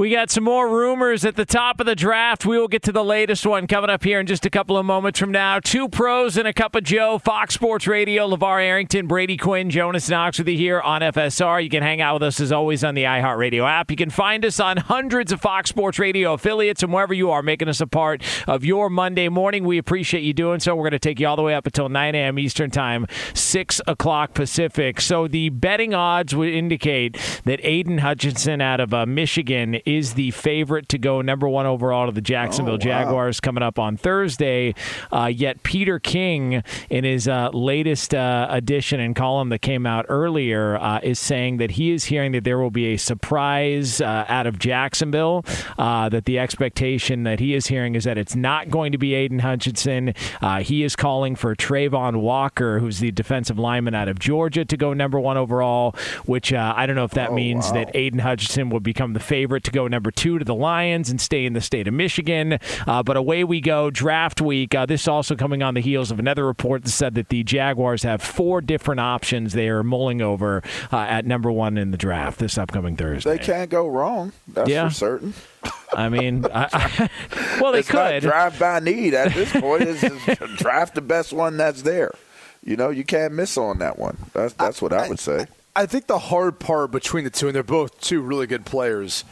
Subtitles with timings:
[0.00, 2.46] We got some more rumors at the top of the draft.
[2.46, 4.86] We will get to the latest one coming up here in just a couple of
[4.86, 5.60] moments from now.
[5.60, 10.08] Two pros and a cup of Joe, Fox Sports Radio, LaVar Arrington, Brady Quinn, Jonas
[10.08, 11.62] Knox with you here on FSR.
[11.62, 13.90] You can hang out with us as always on the iHeartRadio app.
[13.90, 17.42] You can find us on hundreds of Fox Sports Radio affiliates and wherever you are
[17.42, 19.64] making us a part of your Monday morning.
[19.64, 20.74] We appreciate you doing so.
[20.74, 22.38] We're going to take you all the way up until 9 a.m.
[22.38, 24.98] Eastern Time, 6 o'clock Pacific.
[25.02, 30.30] So the betting odds would indicate that Aidan Hutchinson out of uh, Michigan is the
[30.32, 32.78] favorite to go number one overall to the Jacksonville Oh, wow.
[32.78, 34.74] Jaguars coming up on Thursday.
[35.12, 40.06] Uh, yet Peter King, in his uh, latest uh, edition and column that came out
[40.08, 44.24] earlier, uh, is saying that he is hearing that there will be a surprise uh,
[44.28, 45.44] out of Jacksonville.
[45.78, 49.14] Uh, that the expectation that he is hearing is that it's not going to be
[49.14, 50.14] Aidan Hutchinson.
[50.40, 54.76] Uh, he is calling for Travon Walker, who's the defensive lineman out of Georgia, to
[54.76, 55.94] go number one overall.
[56.26, 59.64] Which uh, I don't know if that means that Aidan Hutchinson would become the favorite
[59.64, 62.58] to go number two to the Lions and stay in the state of Michigan.
[62.86, 64.74] Uh, but away we go, draft week.
[64.74, 68.02] Uh, this also coming on the heels of another report that said that the Jaguars
[68.02, 72.38] have four different options they are mulling over uh, at number one in the draft
[72.38, 73.36] this upcoming Thursday.
[73.36, 74.32] They can't go wrong.
[74.48, 74.88] That's Yeah.
[74.88, 75.34] for certain.
[75.92, 77.10] I mean, I, I,
[77.60, 78.22] well, they it's not could.
[78.22, 79.82] drive by need at this point.
[79.82, 82.12] It's just draft the best one that's there.
[82.64, 84.16] You know, you can't miss on that one.
[84.34, 85.46] That's that's what I would say.
[85.74, 89.24] I think the hard part between the two, and they're both two really good players,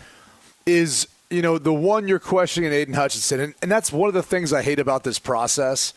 [0.68, 4.22] is you know the one you're questioning Aidan Hutchinson, and, and that's one of the
[4.22, 5.94] things I hate about this process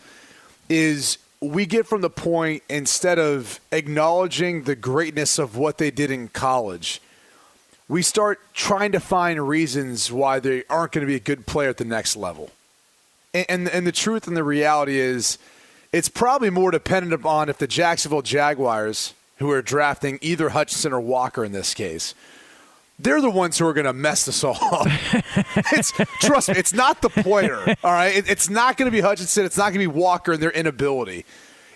[0.70, 6.10] is we get from the point instead of acknowledging the greatness of what they did
[6.12, 7.02] in college,
[7.90, 11.70] we start trying to find reasons why they aren't going to be a good player
[11.70, 12.52] at the next level.
[13.34, 15.38] And, and and the truth and the reality is,
[15.92, 21.02] it's probably more dependent upon if the Jacksonville Jaguars, who are drafting either Hutchinson or
[21.02, 22.16] Walker in this case,
[23.04, 24.88] they're the ones who are going to mess this all up.
[25.74, 27.76] it's, trust me, it's not the player.
[27.84, 29.46] All right, It- it's not going to be Hutchinson.
[29.46, 31.26] It's not going to be Walker and their inability.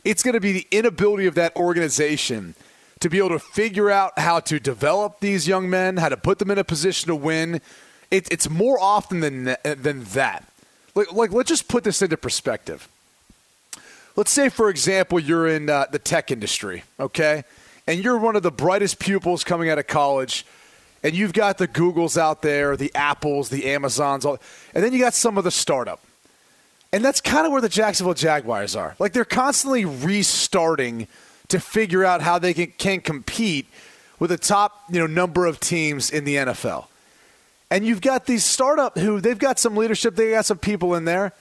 [0.04, 2.56] It's going to be the inability of that organization
[3.00, 6.40] to be able to figure out how to develop these young men, how to put
[6.40, 7.60] them in a position to win.
[8.12, 10.46] It, it's more often than than that.
[10.94, 12.88] Like, like, let's just put this into perspective.
[14.16, 17.44] Let's say, for example, you're in uh, the tech industry, okay,
[17.86, 20.46] and you're one of the brightest pupils coming out of college,
[21.06, 24.40] and you've got the Googles out there, the Apples, the Amazons, all,
[24.74, 26.02] and then you got some of the startup.
[26.92, 28.96] And that's kind of where the Jacksonville Jaguars are.
[28.98, 31.08] Like they're constantly restarting
[31.50, 33.68] to figure out how they can, can compete
[34.18, 36.88] with the top, you know, number of teams in the NFL.
[37.70, 41.06] And you've got these startup who they've got some leadership, they got some people in
[41.06, 41.34] there,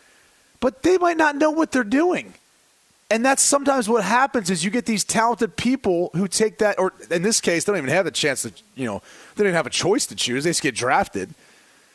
[0.61, 2.35] but they might not know what they're doing.
[3.11, 6.93] And that's sometimes what happens is you get these talented people who take that, or
[7.11, 9.03] in this case, they don't even have the chance to, you know,
[9.37, 10.45] they don't have a choice to choose.
[10.45, 11.35] They just get drafted,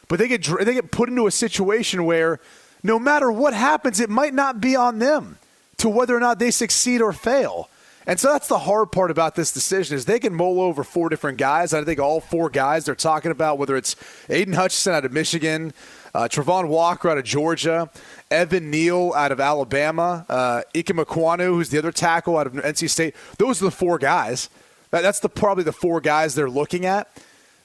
[0.07, 2.39] but they get they get put into a situation where
[2.83, 5.39] no matter what happens, it might not be on them
[5.77, 7.69] to whether or not they succeed or fail.
[8.05, 11.09] And so that's the hard part about this decision is they can mull over four
[11.09, 11.73] different guys.
[11.73, 13.95] I think all four guys they're talking about, whether it's
[14.29, 15.73] Aidan Hutchinson out of Michigan,
[16.13, 17.89] uh, Travon Walker out of Georgia,
[18.31, 22.89] Evan Neal out of Alabama, uh, Ickey Ekwonu, who's the other tackle out of NC
[22.89, 23.15] State.
[23.37, 24.49] Those are the four guys.
[24.91, 27.07] That, that's the probably the four guys they're looking at.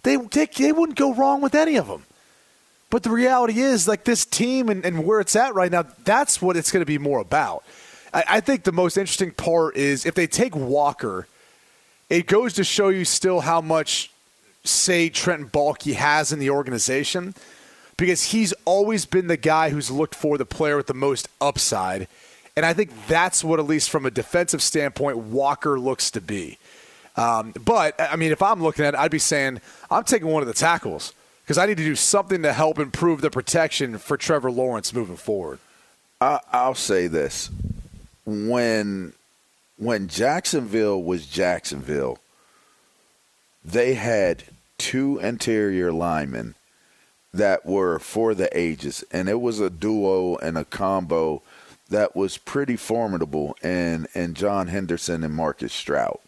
[0.03, 2.05] They, they, they wouldn't go wrong with any of them.
[2.91, 6.41] But the reality is, like this team and, and where it's at right now, that's
[6.41, 7.65] what it's going to be more about.
[8.13, 11.27] I, I think the most interesting part is if they take Walker,
[12.11, 14.11] it goes to show you still how much
[14.65, 17.35] say Trenton Baalke has in the organization
[17.97, 22.09] because he's always been the guy who's looked for the player with the most upside.
[22.57, 26.59] And I think that's what, at least from a defensive standpoint, Walker looks to be.
[27.17, 29.61] Um, but, I mean, if I'm looking at it, I'd be saying,
[29.91, 31.13] I'm taking one of the tackles
[31.45, 35.17] because I need to do something to help improve the protection for Trevor Lawrence moving
[35.17, 35.59] forward.
[36.21, 37.51] I, I'll say this:
[38.25, 39.13] when
[39.77, 42.19] when Jacksonville was Jacksonville,
[43.65, 44.45] they had
[44.79, 46.55] two interior linemen
[47.35, 51.43] that were for the ages, and it was a duo and a combo
[51.91, 53.57] that was pretty formidable.
[53.63, 56.19] And and John Henderson and Marcus Stroud.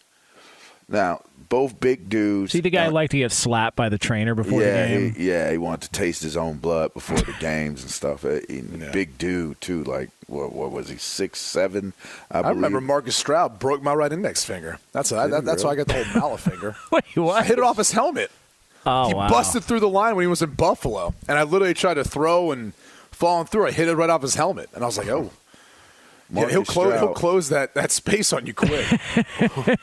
[0.89, 2.51] Now, both big dudes.
[2.51, 5.13] See the guy uh, liked to get slapped by the trainer before yeah, the game.
[5.13, 8.23] He, yeah, he wanted to taste his own blood before the games and stuff.
[8.23, 8.61] Uh, he-
[8.91, 9.83] Big dude too.
[9.83, 10.97] Like what, what was he?
[10.97, 11.93] Six seven.
[12.31, 12.81] I, I remember.
[12.81, 14.79] Marcus Stroud broke my right index finger.
[14.91, 16.75] That's that, Did he that's why I got the whole mallet finger.
[16.91, 17.41] Wait, what?
[17.41, 18.31] I hit it off his helmet.
[18.87, 19.29] Oh, he wow.
[19.29, 22.51] busted through the line when he was in Buffalo, and I literally tried to throw
[22.51, 22.73] and
[23.11, 23.67] falling through.
[23.67, 25.31] I hit it right off his helmet, and I was like, "Oh,
[26.31, 26.99] yeah, he'll Marcus close.
[26.99, 28.85] He'll close that, that space on you quick."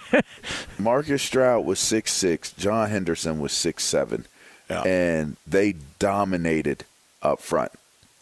[0.78, 2.52] Marcus Stroud was six six.
[2.52, 4.26] John Henderson was six seven,
[4.70, 4.82] Yeah.
[4.82, 6.84] and they dominated
[7.22, 7.72] up front.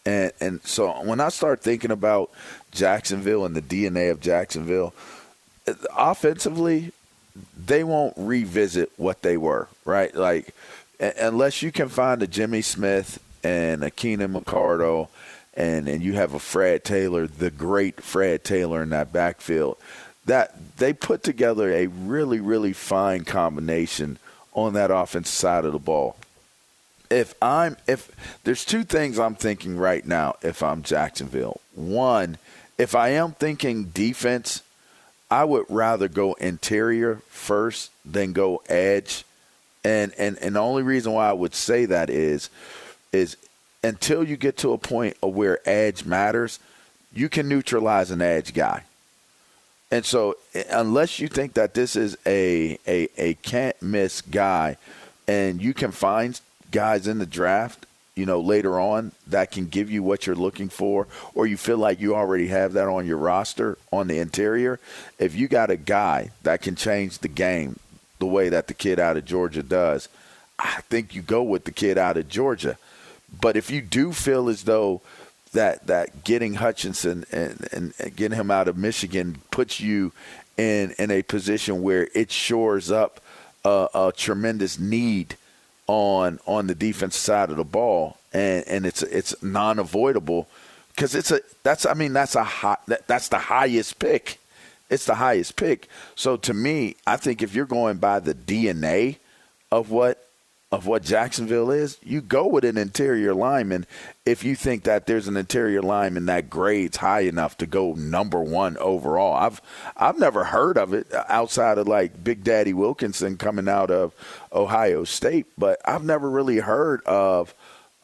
[0.05, 2.29] And and so when I start thinking about
[2.71, 4.93] Jacksonville and the DNA of Jacksonville,
[5.67, 6.91] uh, offensively,
[7.65, 9.67] they won't revisit what they were.
[9.85, 10.53] Right, like
[10.99, 15.09] a- unless you can find a Jimmy Smith and a Keenan McCardell.
[15.55, 19.77] And, and you have a Fred Taylor, the great Fred Taylor in that backfield
[20.25, 24.17] that they put together a really, really fine combination
[24.53, 26.15] on that offensive side of the ball.
[27.09, 28.09] If I'm if
[28.43, 31.59] there's two things I'm thinking right now if I'm Jacksonville.
[31.75, 32.37] One,
[32.77, 34.63] if I am thinking defense,
[35.29, 39.25] I would rather go interior first than go edge.
[39.83, 42.49] And and and the only reason why I would say that is
[43.11, 43.37] is
[43.83, 46.59] until you get to a point of where edge matters,
[47.13, 48.83] you can neutralize an edge guy.
[49.91, 50.37] And so,
[50.71, 54.77] unless you think that this is a, a, a can't miss guy,
[55.27, 56.39] and you can find
[56.71, 60.69] guys in the draft, you know, later on that can give you what you're looking
[60.69, 64.79] for, or you feel like you already have that on your roster on the interior,
[65.17, 67.79] if you got a guy that can change the game
[68.19, 70.09] the way that the kid out of Georgia does,
[70.59, 72.77] I think you go with the kid out of Georgia.
[73.41, 75.01] But if you do feel as though
[75.53, 80.11] that that getting Hutchinson and, and, and getting him out of Michigan puts you
[80.57, 83.19] in in a position where it shores up
[83.65, 85.35] a, a tremendous need
[85.87, 90.47] on on the defense side of the ball, and, and it's it's non avoidable
[90.95, 94.39] because it's a that's I mean that's a high, that, that's the highest pick.
[94.89, 95.87] It's the highest pick.
[96.15, 99.17] So to me, I think if you're going by the DNA
[99.71, 100.29] of what
[100.73, 103.85] of what Jacksonville is, you go with an interior lineman
[104.25, 108.41] if you think that there's an interior lineman that grades high enough to go number
[108.41, 109.35] one overall.
[109.35, 109.61] I've
[109.95, 114.15] I've never heard of it outside of like Big Daddy Wilkinson coming out of
[114.51, 117.53] Ohio State, but I've never really heard of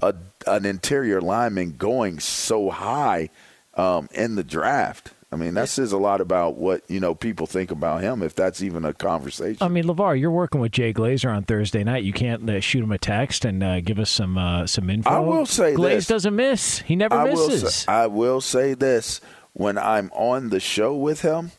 [0.04, 0.14] a,
[0.46, 3.30] an interior lineman going so high
[3.74, 5.14] um, in the draft.
[5.32, 8.34] I mean, that says a lot about what you know people think about him, if
[8.34, 9.62] that's even a conversation.
[9.62, 12.04] I mean, LaVar, you're working with Jay Glazer on Thursday night.
[12.04, 15.10] You can't uh, shoot him a text and uh, give us some uh, some info.
[15.10, 16.08] I will say Glaze this.
[16.08, 16.80] doesn't miss.
[16.80, 17.76] He never I will, misses.
[17.76, 19.22] say, I will say this:
[19.54, 21.52] when I'm on the show with him,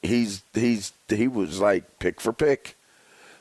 [0.00, 2.76] he's he's he was like pick for pick.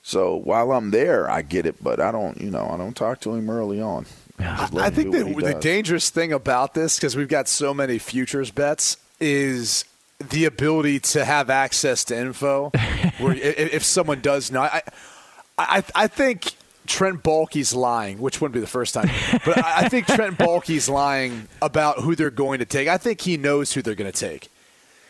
[0.01, 3.19] So while I'm there, I get it, but I don't, you know, I don't talk
[3.21, 4.05] to him early on.
[4.39, 8.51] Just I think the, the dangerous thing about this, because we've got so many futures
[8.51, 9.85] bets, is
[10.29, 12.69] the ability to have access to info.
[13.19, 14.81] where if someone does not, I,
[15.57, 16.53] I, I think
[16.87, 19.09] Trent Baalke's lying, which wouldn't be the first time,
[19.45, 22.87] but I, I think Trent Baalke's lying about who they're going to take.
[22.87, 24.49] I think he knows who they're going to take.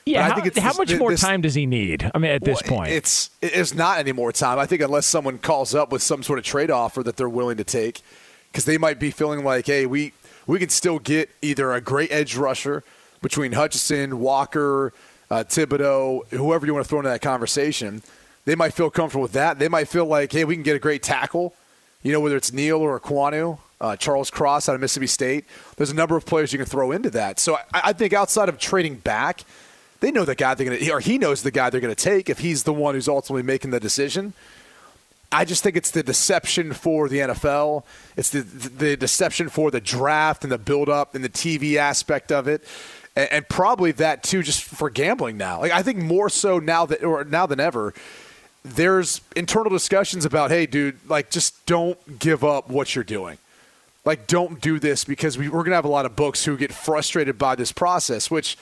[0.05, 2.09] Yeah, how, how this- much more this- time does he need?
[2.13, 4.59] I mean, at this Well, point, it's it's not any more time.
[4.59, 7.57] I think unless someone calls up with some sort of trade offer that they're willing
[7.57, 8.01] to take,
[8.51, 10.13] because they might be feeling like, hey, we
[10.45, 12.83] we can still get either a great edge rusher
[13.25, 14.93] between Hutchinson, Walker,
[15.31, 18.03] uh, Thibodeaux, whoever you want to throw into that conversation.
[18.45, 19.57] They might feel comfortable with that.
[19.57, 21.55] They might feel like, hey, we can get a great tackle.
[22.03, 25.45] You know, whether it's Neal or Ekwonu, uh, Charles Cross out of Mississippi State.
[25.75, 27.39] There's a number of players you can throw into that.
[27.39, 29.43] So I, I think outside of trading back,
[30.01, 32.03] they know the guy they're going to, or he knows the guy they're going to
[32.03, 34.33] take if he's the one who's ultimately making the decision.
[35.31, 37.83] I just think it's the deception for the NFL.
[38.15, 42.47] It's the the deception for the draft and the buildup and the TV aspect of
[42.47, 42.63] it,
[43.15, 45.61] and, and probably that too, just for gambling now.
[45.61, 47.93] Like I think more so now that or now than ever,
[48.63, 53.37] there's internal discussions about, hey, dude, like just don't give up what you're doing.
[54.03, 56.73] Like don't do this because we, we're gonna have a lot of books who get
[56.73, 58.57] frustrated by this process, which.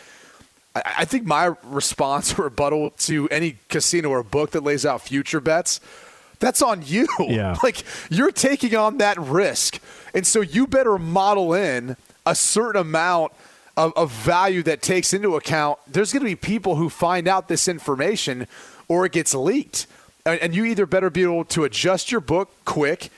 [0.76, 5.40] I think my response or rebuttal to any casino or book that lays out future
[5.40, 5.80] bets,
[6.40, 7.08] that's on you.
[7.20, 7.56] Yeah.
[7.64, 9.80] Like you're taking on that risk.
[10.14, 11.96] And so you better model in
[12.26, 13.34] a certain amount
[13.76, 17.48] of, of value that takes into account there's going to be people who find out
[17.48, 18.48] this information
[18.88, 19.88] or it gets leaked.
[20.26, 23.10] And, and you either better be able to adjust your book quick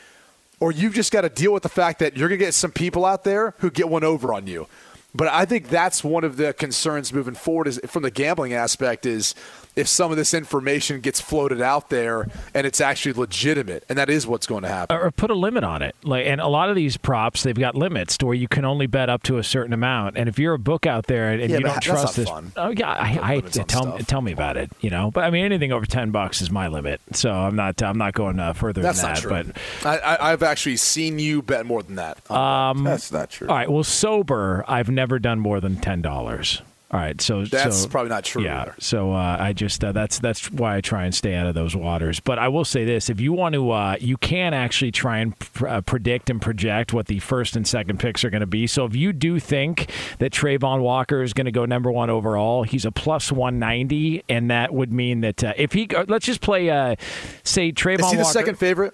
[0.59, 2.71] or you've just got to deal with the fact that you're going to get some
[2.71, 4.67] people out there who get one over on you.
[5.13, 9.05] But I think that's one of the concerns moving forward is from the gambling aspect
[9.05, 9.33] is
[9.75, 14.09] if some of this information gets floated out there and it's actually legitimate, and that
[14.09, 14.95] is what's going to happen.
[14.95, 15.95] or put a limit on it.
[16.03, 18.87] Like, and a lot of these props, they've got limits to where you can only
[18.87, 20.17] bet up to a certain amount.
[20.17, 22.51] And if you're a book out there and, and Yeah, you don't trust this, fun.
[22.55, 24.71] oh yeah, I, I on tell tell me about it.
[24.81, 27.01] You know, but I mean, anything over ten bucks is my limit.
[27.13, 29.21] So I'm not I'm not going uh, further That's than not that.
[29.21, 29.53] true.
[29.83, 32.17] But I, I, I've actually seen you bet more than that.
[32.25, 33.47] That's not true.
[33.47, 36.61] all right, well, sober, I've never done more than ten dollars.
[36.95, 38.75] All right, so That's so- probably not true Yeah, either.
[38.79, 41.75] so uh, I just uh, that's that's why I try and stay out of those
[41.75, 42.21] waters.
[42.21, 45.37] But I will say this: if you want to, uh, you can actually try and
[45.37, 48.65] pr- uh, predict and project what the first and second picks are going to be.
[48.65, 52.63] So if you do think that Travon Walker is going to go number one overall,
[52.63, 56.25] he's a plus one ninety, and that would mean that uh, if he uh, let's
[56.25, 56.95] just play, uh,
[57.43, 58.05] say Travon Walker.
[58.05, 58.93] Is he the Walker, second favorite?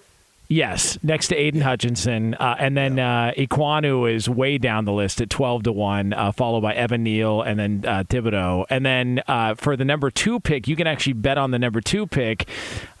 [0.52, 5.22] Yes, next to Aidan Hutchinson, uh, and then uh, Ekwonu is way down the list
[5.22, 9.22] at twelve to one, uh, followed by Evan Neal and then uh, Thibodeaux, and then
[9.28, 12.46] uh, for the number two pick, you can actually bet on the number two pick.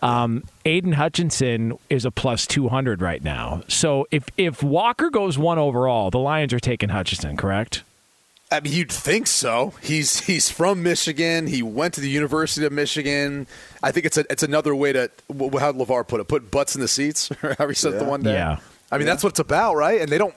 [0.00, 3.62] Um, Aidan Hutchinson is a plus two hundred right now.
[3.68, 7.82] So if if Walker goes one overall, the Lions are taking Hutchinson, correct?
[8.52, 9.72] I mean, you'd think so.
[9.82, 11.46] He's he's from Michigan.
[11.46, 13.46] He went to the University of Michigan.
[13.82, 16.28] I think it's a it's another way to how did LaVar put it?
[16.28, 17.30] Put butts in the seats.
[17.42, 18.34] or How he said the one day.
[18.34, 18.58] Yeah.
[18.90, 20.00] I mean, that's what it's about, right?
[20.00, 20.34] And they don't.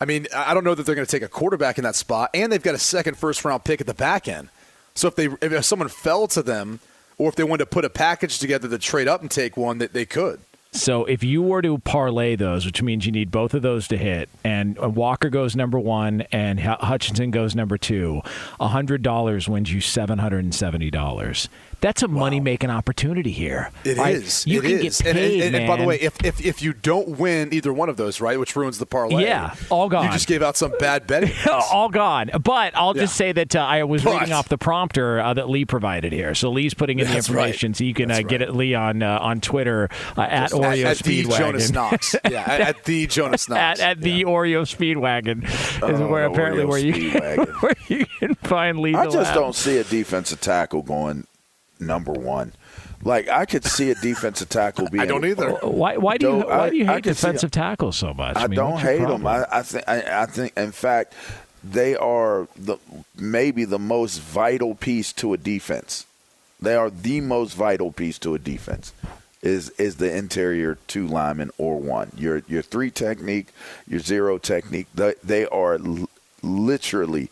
[0.00, 1.96] I mean, I I don't know that they're going to take a quarterback in that
[1.96, 4.50] spot, and they've got a second first round pick at the back end.
[4.94, 6.80] So if they if someone fell to them,
[7.16, 9.78] or if they wanted to put a package together to trade up and take one,
[9.78, 10.40] that they could.
[10.76, 13.96] So if you were to parlay those, which means you need both of those to
[13.96, 18.20] hit, and Walker goes number one and Hutchinson goes number two,
[18.60, 21.48] $100 wins you $770.
[21.80, 23.70] That's a money making opportunity here.
[23.84, 23.98] It is.
[23.98, 24.46] right?
[24.46, 25.00] You It can is.
[25.02, 27.72] get paid, and, and, and by the way, if, if if you don't win either
[27.72, 30.06] one of those, right, which ruins the parlay, Yeah, all gone.
[30.06, 31.32] You just gave out some bad betting.
[31.72, 32.30] all gone.
[32.42, 35.48] But I'll just say that uh, I was But- reading off the prompter uh, that
[35.50, 36.34] Lee provided here.
[36.34, 37.76] So Lee's putting in That's the information, right.
[37.76, 40.50] so you can uh, That's get it, Lee, on uh, on Twitter uh, at at,
[40.52, 41.38] Oreo at the Speedwagon.
[41.38, 42.16] Jonas Knox.
[42.30, 43.80] Yeah, at, at the Jonas Knox.
[43.80, 47.62] at, at the Oreo Speedwagon is Oh, where apparently Oreo where you Speedwagon.
[47.62, 48.94] where you can find Lee.
[48.94, 51.26] I just don't see a defensive tackle going
[51.80, 52.52] number one.
[53.02, 55.02] Like I could see a defensive tackle being.
[55.02, 55.50] I don't either.
[55.62, 55.96] Why?
[55.96, 56.36] Why do you?
[56.46, 58.36] Why do you hate can see- defensive tackles so much?
[58.36, 59.26] I, mean, don't hate them.
[59.26, 59.84] I, I think.
[59.88, 60.52] I, I think.
[60.56, 61.12] In fact,
[61.62, 62.78] they are the
[63.18, 66.06] maybe the most vital piece to a defense.
[66.60, 68.92] They are the most vital piece to a defense.
[69.42, 72.10] Is is the interior two linemen or one?
[72.16, 73.48] Your your three technique,
[73.86, 74.86] your zero technique.
[74.94, 76.08] They, they are l-
[76.42, 77.28] literally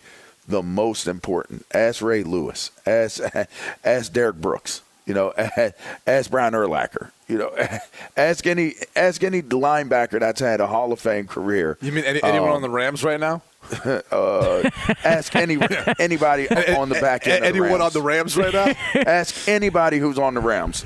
[0.47, 1.67] the most important.
[1.71, 3.21] As Ray Lewis, as
[3.85, 5.73] as Derrick Brooks, you know, as,
[6.07, 7.11] as Brian Urlacher.
[7.29, 7.53] You know,
[8.17, 11.79] ask any ask any linebacker that's had a Hall of Fame career.
[11.81, 13.43] You mean any, anyone Um, on the Rams right now?
[14.13, 14.69] uh,
[15.05, 15.57] ask any
[15.99, 17.37] anybody on the back end.
[17.37, 18.75] of the anyone on the Rams right now?
[19.07, 20.85] Ask anybody who's on the Rams.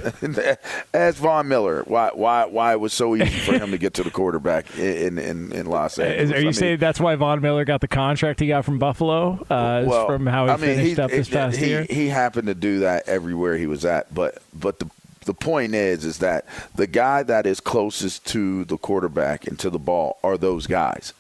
[0.95, 4.05] Ask Von Miller why why why it was so easy for him to get to
[4.05, 6.23] the quarterback in in, in Los Angeles.
[6.23, 8.65] Is, are I you mean, saying that's why Von Miller got the contract he got
[8.65, 9.45] from Buffalo?
[9.51, 11.87] Uh, is from how he I mean, finished he, up this it- past he, year?
[11.91, 14.89] He happened to do that everywhere he was at, but but the
[15.29, 19.69] the point is is that the guy that is closest to the quarterback and to
[19.69, 21.13] the ball are those guys.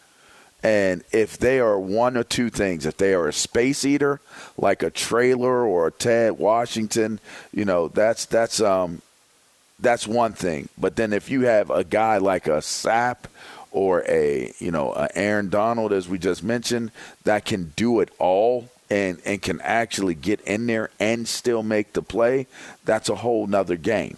[0.63, 4.21] And if they are one or two things, if they are a space eater,
[4.57, 7.21] like a trailer or a Ted Washington,
[7.53, 9.03] you know, that's that's um
[9.79, 10.71] that's one thing.
[10.79, 13.27] But then if you have a guy like a Sapp
[13.73, 16.93] or a you know a Aaron Donald, as we just mentioned,
[17.25, 21.93] that can do it all and and can actually get in there and still make
[21.93, 22.47] the play,
[22.85, 24.17] that's a whole nother game.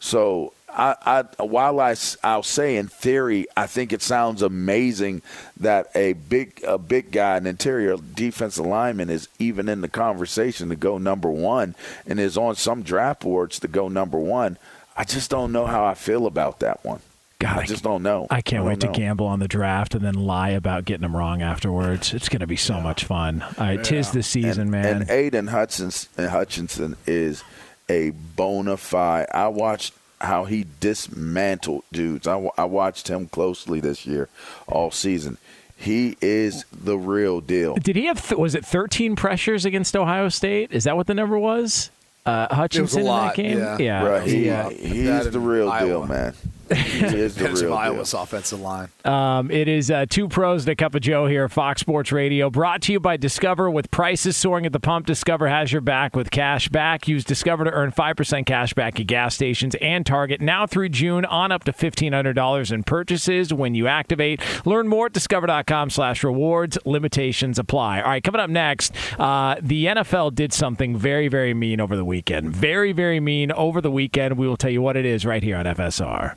[0.00, 5.22] So I, I while I I'll say in theory, I think it sounds amazing
[5.58, 10.68] that a big a big guy, an interior defensive lineman, is even in the conversation
[10.68, 11.74] to go number one
[12.06, 14.58] and is on some draft boards to go number one.
[14.96, 17.00] I just don't know how I feel about that one.
[17.40, 18.26] God, I just don't know.
[18.30, 21.16] I can't don't wait to gamble on the draft and then lie about getting them
[21.16, 22.12] wrong afterwards.
[22.12, 23.42] It's going to be so much fun.
[23.42, 25.02] All right, tis the season, and, man.
[25.02, 27.44] And Aidan Hutchinson, Hutchinson is
[27.88, 29.28] a bona fide.
[29.32, 32.26] I watched how he dismantled dudes.
[32.26, 34.28] I, I watched him closely this year,
[34.66, 35.38] all season.
[35.76, 37.76] He is the real deal.
[37.76, 38.20] Did he have?
[38.20, 40.72] Th- was it 13 pressures against Ohio State?
[40.72, 41.92] Is that what the number was?
[42.26, 43.86] Uh, Hutchinson lot, in that game.
[43.86, 44.04] yeah.
[44.04, 44.68] Right, he, yeah.
[44.70, 45.86] he's the real Iowa.
[45.86, 46.34] deal, man.
[46.68, 47.78] He is the Managing real deal.
[47.78, 48.88] Iowa's offensive line.
[49.04, 52.50] Um, it is uh, two pros and a cup of Joe here Fox Sports Radio,
[52.50, 53.70] brought to you by Discover.
[53.70, 57.08] With prices soaring at the pump, Discover has your back with cash back.
[57.08, 61.24] Use Discover to earn 5% cash back at gas stations and Target now through June
[61.24, 64.40] on up to $1,500 in purchases when you activate.
[64.66, 66.78] Learn more at discover.com slash rewards.
[66.84, 68.00] Limitations apply.
[68.00, 72.04] All right, coming up next, uh, the NFL did something very, very mean over the
[72.04, 72.54] weekend.
[72.54, 74.36] Very, very mean over the weekend.
[74.36, 76.36] We will tell you what it is right here on FSR.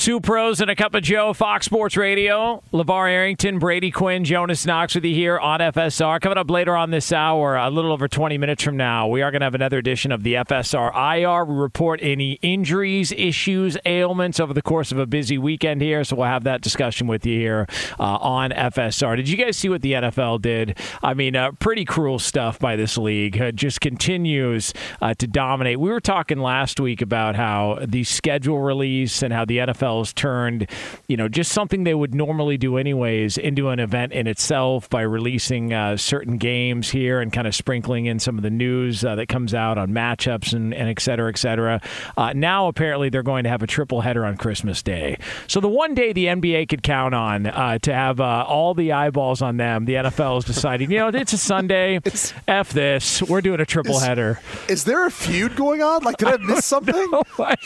[0.00, 2.62] Two pros and a cup of Joe, Fox Sports Radio.
[2.72, 6.18] LaVar Arrington, Brady Quinn, Jonas Knox with you here on FSR.
[6.22, 9.30] Coming up later on this hour, a little over 20 minutes from now, we are
[9.30, 11.44] going to have another edition of the FSR IR.
[11.44, 16.02] We report any injuries, issues, ailments over the course of a busy weekend here.
[16.02, 17.66] So we'll have that discussion with you here
[17.98, 19.16] uh, on FSR.
[19.16, 20.78] Did you guys see what the NFL did?
[21.02, 23.38] I mean, uh, pretty cruel stuff by this league.
[23.38, 25.78] Uh, just continues uh, to dominate.
[25.78, 30.12] We were talking last week about how the schedule release and how the NFL NFL's
[30.12, 30.68] turned,
[31.08, 35.02] you know, just something they would normally do anyways into an event in itself by
[35.02, 39.14] releasing uh, certain games here and kind of sprinkling in some of the news uh,
[39.14, 41.80] that comes out on matchups and, and et cetera, et cetera.
[42.16, 45.18] Uh, now, apparently, they're going to have a triple header on Christmas Day.
[45.46, 48.92] So the one day the NBA could count on uh, to have uh, all the
[48.92, 52.00] eyeballs on them, the NFL is deciding, you know, it's a Sunday.
[52.04, 53.22] it's, F this.
[53.22, 54.40] We're doing a triple is, header.
[54.68, 56.02] Is there a feud going on?
[56.02, 57.10] Like, did I miss something?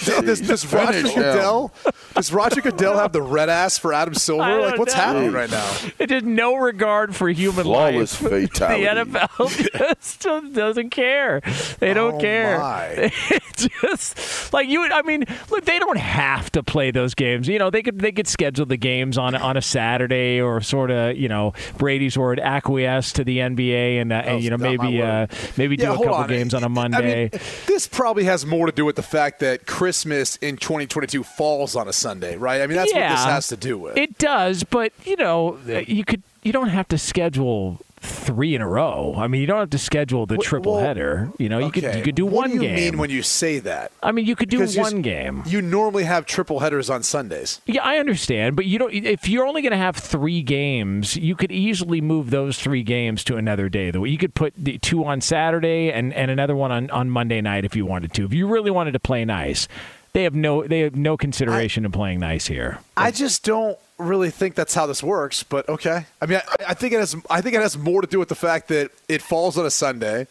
[0.05, 1.73] Does, does Roger Goodell
[2.14, 4.61] does Roger Goodell have the red ass for Adam Silver?
[4.61, 5.03] Like, what's know.
[5.03, 5.77] happening right now?
[5.98, 8.50] It is no regard for human Flawless life.
[8.50, 8.85] fatality.
[8.85, 11.40] The NFL just doesn't care.
[11.81, 12.59] They don't oh care.
[12.59, 13.12] My.
[13.57, 14.85] just like you.
[14.85, 17.48] I mean, look, they don't have to play those games.
[17.48, 20.90] You know, they could they could schedule the games on on a Saturday or sort
[20.90, 25.03] of you know Brady's word acquiesce to the NBA and, uh, and you know maybe
[25.03, 26.29] uh, maybe yeah, do a couple on.
[26.29, 27.31] games on a Monday.
[27.33, 31.22] I mean, this probably has more to do with the fact that Christmas in 2022
[31.22, 32.61] falls on a Sunday, right?
[32.61, 33.97] I mean, that's yeah, what this has to do with.
[33.97, 38.69] It does, but you know, you could you don't have to schedule three in a
[38.69, 39.14] row.
[39.17, 41.31] I mean, you don't have to schedule the triple well, header.
[41.38, 41.81] You know, you okay.
[41.81, 42.75] could you could do what one do you game.
[42.75, 43.90] mean when you say that?
[44.03, 45.43] I mean, you could do Because one you, game.
[45.47, 47.62] You normally have triple headers on Sundays.
[47.67, 48.93] Yeah, I understand, but you don't.
[48.93, 53.25] If you're only going to have three games, you could easily move those three games
[53.25, 53.90] to another day.
[53.90, 57.40] Though you could put the two on Saturday and, and another one on, on Monday
[57.40, 58.27] night if you wanted to.
[58.27, 59.67] If you really wanted to play nice,
[60.14, 62.79] they have no they have no consideration I, in playing nice here.
[62.96, 66.07] I just don't really think that's how this works, but okay.
[66.22, 67.16] I mean, I, I, think it has.
[67.29, 69.70] I think it has more to do with the fact that it falls on a
[69.70, 70.29] Sunday.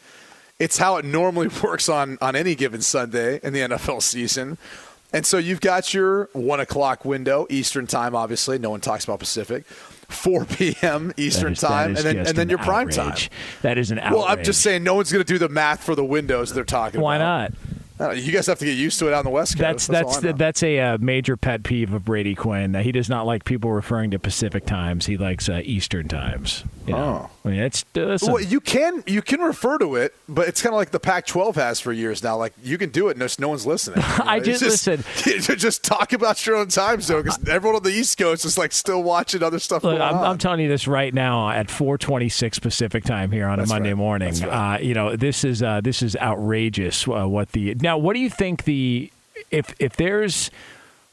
[0.57, 4.57] It's how it normally works on on any given Sunday in the NFL season,
[5.11, 8.15] and so you've got your one o'clock window Eastern time.
[8.15, 9.65] Obviously, no one talks about Pacific.
[10.09, 11.11] 4 p.m.
[11.17, 13.17] Eastern is, time, and then and then your prime time.
[13.63, 14.13] That is an outrage.
[14.13, 16.63] Well, I'm just saying, no one's going to do the math for the windows they're
[16.63, 17.51] talking Why about.
[17.51, 17.72] not?
[17.99, 19.91] You guys have to get used to it out on the West That's Coast.
[19.91, 22.73] that's that's, that's a uh, major pet peeve of Brady Quinn.
[22.73, 25.05] He does not like people referring to Pacific times.
[25.05, 26.63] He likes uh, Eastern times.
[26.85, 27.29] You know?
[27.29, 27.29] Oh.
[27.45, 30.73] I mean, it's uh, well, you can you can refer to it, but it's kind
[30.73, 32.37] of like the Pac-12 has for years now.
[32.37, 34.03] Like you can do it, and no, no one's listening.
[34.13, 34.29] You know?
[34.29, 35.57] I just, just listen.
[35.57, 38.71] Just talk about your own time zone because everyone on the East Coast is like
[38.71, 39.83] still watching other stuff.
[39.83, 40.25] Look, going I'm, on.
[40.25, 43.89] I'm, telling you this right now at 4:26 Pacific time here on That's a Monday
[43.89, 43.97] right.
[43.97, 44.33] morning.
[44.35, 44.75] Right.
[44.75, 47.07] Uh, you know, this is uh, this is outrageous.
[47.07, 47.97] Uh, what the now?
[47.97, 49.11] What do you think the
[49.51, 50.51] if if there's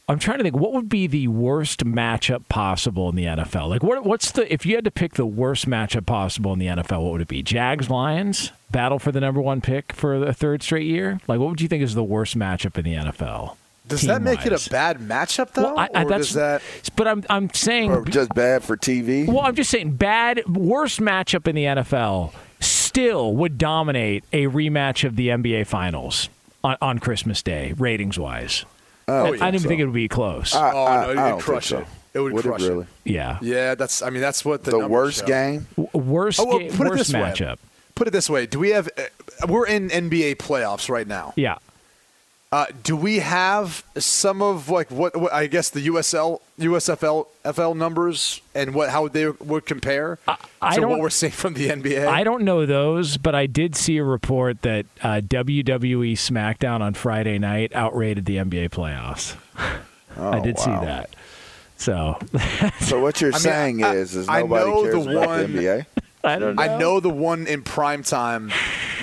[0.09, 3.69] I'm trying to think what would be the worst matchup possible in the NFL.
[3.69, 6.67] Like what what's the if you had to pick the worst matchup possible in the
[6.67, 7.41] NFL, what would it be?
[7.43, 11.19] Jags Lions battle for the number one pick for the third straight year.
[11.27, 13.55] Like what would you think is the worst matchup in the NFL?
[13.87, 15.73] Does that make it a bad matchup though?
[15.73, 16.61] Well, I, I, or that's does that
[16.95, 19.27] but I'm I'm saying Or just bad for TV?
[19.27, 25.03] well, I'm just saying bad worst matchup in the NFL still would dominate a rematch
[25.05, 26.29] of the NBA Finals
[26.63, 28.65] on, on Christmas Day ratings wise.
[29.07, 29.67] Oh, I, yeah, I didn't so.
[29.69, 30.55] think it would be close.
[30.55, 31.87] I, Oh, I, no, it I would crush think it.
[32.13, 32.67] It would crush it.
[32.69, 32.87] really?
[33.05, 33.37] yeah.
[33.41, 34.01] Yeah, that's.
[34.01, 35.25] I mean, that's what the The worst show.
[35.27, 35.67] game?
[35.93, 37.55] Worst Oh, well, ga- put it worst this way.
[37.95, 38.89] Put it this way: Do we have?
[38.97, 41.33] Uh, we're in NBA playoffs right now.
[41.35, 41.57] Yeah.
[42.53, 47.73] Uh, do we have some of like what, what I guess the USL, USFL, FL
[47.75, 50.19] numbers and what how they would compare
[50.61, 52.05] I to what we're seeing from the NBA?
[52.07, 56.93] I don't know those, but I did see a report that uh, WWE SmackDown on
[56.93, 59.37] Friday night outrated the NBA playoffs.
[60.19, 61.15] I did see Oh, that.
[61.77, 62.19] So
[62.81, 65.27] So what you're I mean, saying I- is, is I nobody know cares the about
[65.29, 65.85] one- the NBA?
[66.23, 66.61] I don't know.
[66.63, 68.51] I know the one in prime time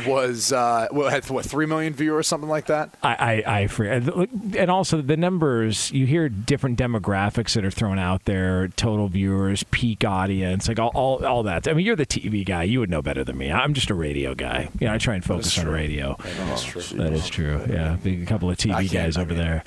[0.07, 2.95] was uh, what, had what three million viewers, or something like that.
[3.03, 3.89] I, I, I free.
[3.91, 9.65] And also the numbers, you hear different demographics that are thrown out there, total viewers,
[9.65, 11.67] peak audience, like all, all, all that.
[11.67, 12.63] I mean, you're the TV guy.
[12.63, 13.51] You would know better than me.
[13.51, 14.69] I'm just a radio guy.
[14.79, 16.17] You know, I try and focus on radio.
[16.21, 16.83] That's true.
[16.99, 17.61] That is true.
[17.69, 17.97] Yeah.
[18.03, 19.65] Be A couple of TV can't- guys I over mean- there.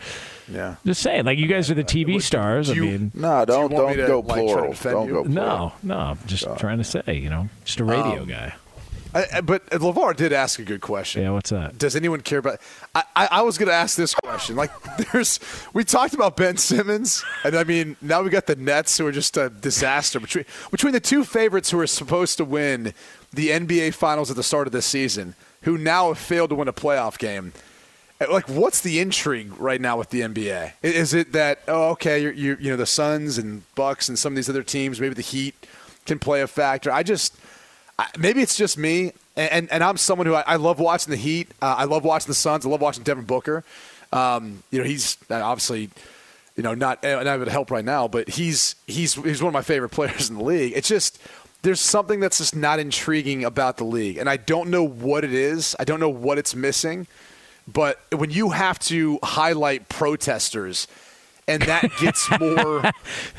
[0.53, 0.75] Yeah.
[0.85, 2.69] Just saying, like, you guys are the TV stars.
[2.69, 4.45] I you- mean, No, don't Do you want me don't to, go like, try to
[4.53, 4.71] plural.
[4.71, 5.13] defend Don't you?
[5.13, 5.33] go plural.
[5.83, 8.53] no, no, I'm just trying to say, you know, just a radio um, guy.
[9.13, 11.21] I, I- but LaVar did ask a good question.
[11.23, 11.77] Yeah, what's that?
[11.77, 12.59] Does anyone care about?
[12.95, 14.55] I, I, I was going to ask this question.
[14.55, 14.71] Like,
[15.11, 15.39] there's
[15.73, 19.11] we talked about Ben Simmons, and I mean now we got the Nets, who are
[19.11, 22.93] just a disaster between between the two favorites who are supposed to win
[23.33, 26.69] the NBA Finals at the start of this season, who now have failed to win
[26.69, 27.51] a playoff game.
[28.29, 30.73] Like, what's the intrigue right now with the NBA?
[30.83, 34.33] Is it that oh, okay, you're, you you know the Suns and Bucks and some
[34.33, 35.55] of these other teams, maybe the Heat
[36.05, 36.91] can play a factor?
[36.91, 37.35] I just
[38.17, 41.17] maybe it's just me, and, and, and I'm someone who I, I love watching the
[41.17, 41.49] Heat.
[41.61, 42.65] Uh, I love watching the Suns.
[42.65, 43.63] I love watching Devin Booker.
[44.13, 45.89] Um, you know, he's uh, obviously,
[46.55, 49.49] you know, not uh, not able to help right now, but he's he's he's one
[49.49, 50.73] of my favorite players in the league.
[50.75, 51.21] It's just
[51.61, 55.33] there's something that's just not intriguing about the league, and I don't know what it
[55.33, 55.75] is.
[55.79, 57.07] I don't know what it's missing,
[57.71, 60.87] but when you have to highlight protesters
[61.47, 62.81] and that gets more.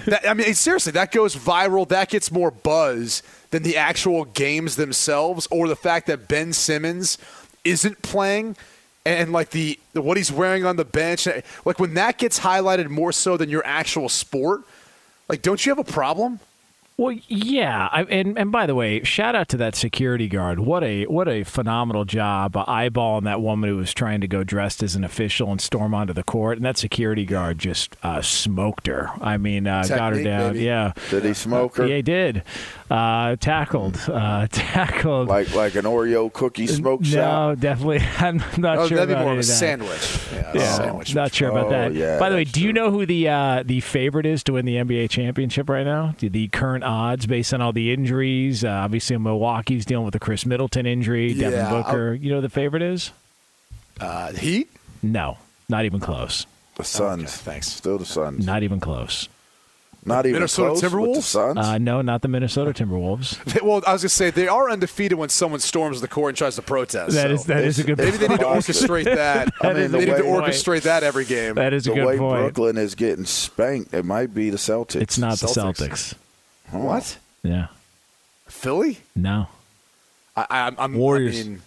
[0.06, 1.88] that, I mean, seriously, that goes viral.
[1.88, 7.18] That gets more buzz than the actual games themselves, or the fact that Ben Simmons
[7.64, 8.56] isn't playing,
[9.04, 11.26] and like the, the what he's wearing on the bench.
[11.64, 14.62] Like when that gets highlighted more so than your actual sport.
[15.28, 16.40] Like, don't you have a problem?
[16.98, 20.60] Well, yeah, I, and and by the way, shout out to that security guard.
[20.60, 24.44] What a what a phenomenal job uh, eyeballing that woman who was trying to go
[24.44, 28.20] dressed as an official and storm onto the court, and that security guard just uh,
[28.20, 29.10] smoked her.
[29.20, 30.52] I mean, uh, got her down.
[30.52, 30.64] baby.
[30.66, 31.86] Yeah, Did he smoke her?
[31.86, 32.42] yeah, he did.
[32.92, 35.26] Uh, tackled, uh, tackled.
[35.26, 37.58] Like like an Oreo cookie smoke no, shop?
[37.58, 38.00] definitely.
[38.18, 39.46] I'm not Oh, sure that'd be about more of a that.
[39.46, 40.18] sandwich.
[40.30, 41.14] Yeah, Yeah, sandwich.
[41.14, 41.94] not sure about Oh, that.
[41.94, 44.66] yeah, By the way, do you know who the uh, the favorite is to win
[44.66, 46.14] the NBA championship right now?
[46.18, 48.62] The- The current odds based on all the injuries.
[48.62, 51.32] Uh, obviously, Milwaukee's dealing with the Khris Middleton injury.
[51.32, 52.12] Devin Yeah, Booker.
[52.12, 53.10] You know who the favorite is?
[54.00, 54.68] Uh, Heat.
[55.02, 56.46] No, not even close.
[56.76, 57.22] The Suns.
[57.22, 57.68] Okay, thanks.
[57.68, 58.44] Still the Suns.
[58.44, 59.28] Not even close.
[60.04, 61.22] Not even Minnesota close with the Timberwolves?
[61.22, 61.58] Suns.
[61.58, 63.42] Uh, no, not the Minnesota Timberwolves.
[63.52, 66.36] They- Well, I was gonna say they are undefeated when someone storms the court and
[66.38, 67.14] tries to protest.
[67.14, 67.98] That so is that is a good.
[67.98, 69.52] maybe they need to orchestrate that.
[69.60, 71.54] I mean, they the need to way- orchestrate that every game.
[71.54, 72.40] That is a the good way point.
[72.54, 75.00] Brooklyn is getting spanked, it might be the Celtics.
[75.00, 76.14] It's not the Celtics.
[76.70, 76.72] Celtics.
[76.72, 77.18] what?
[77.44, 77.68] Yeah.
[78.48, 78.98] Philly?
[79.14, 79.46] No.
[80.36, 81.38] I, I, I'm- I'm Warriors.
[81.40, 81.62] I mean,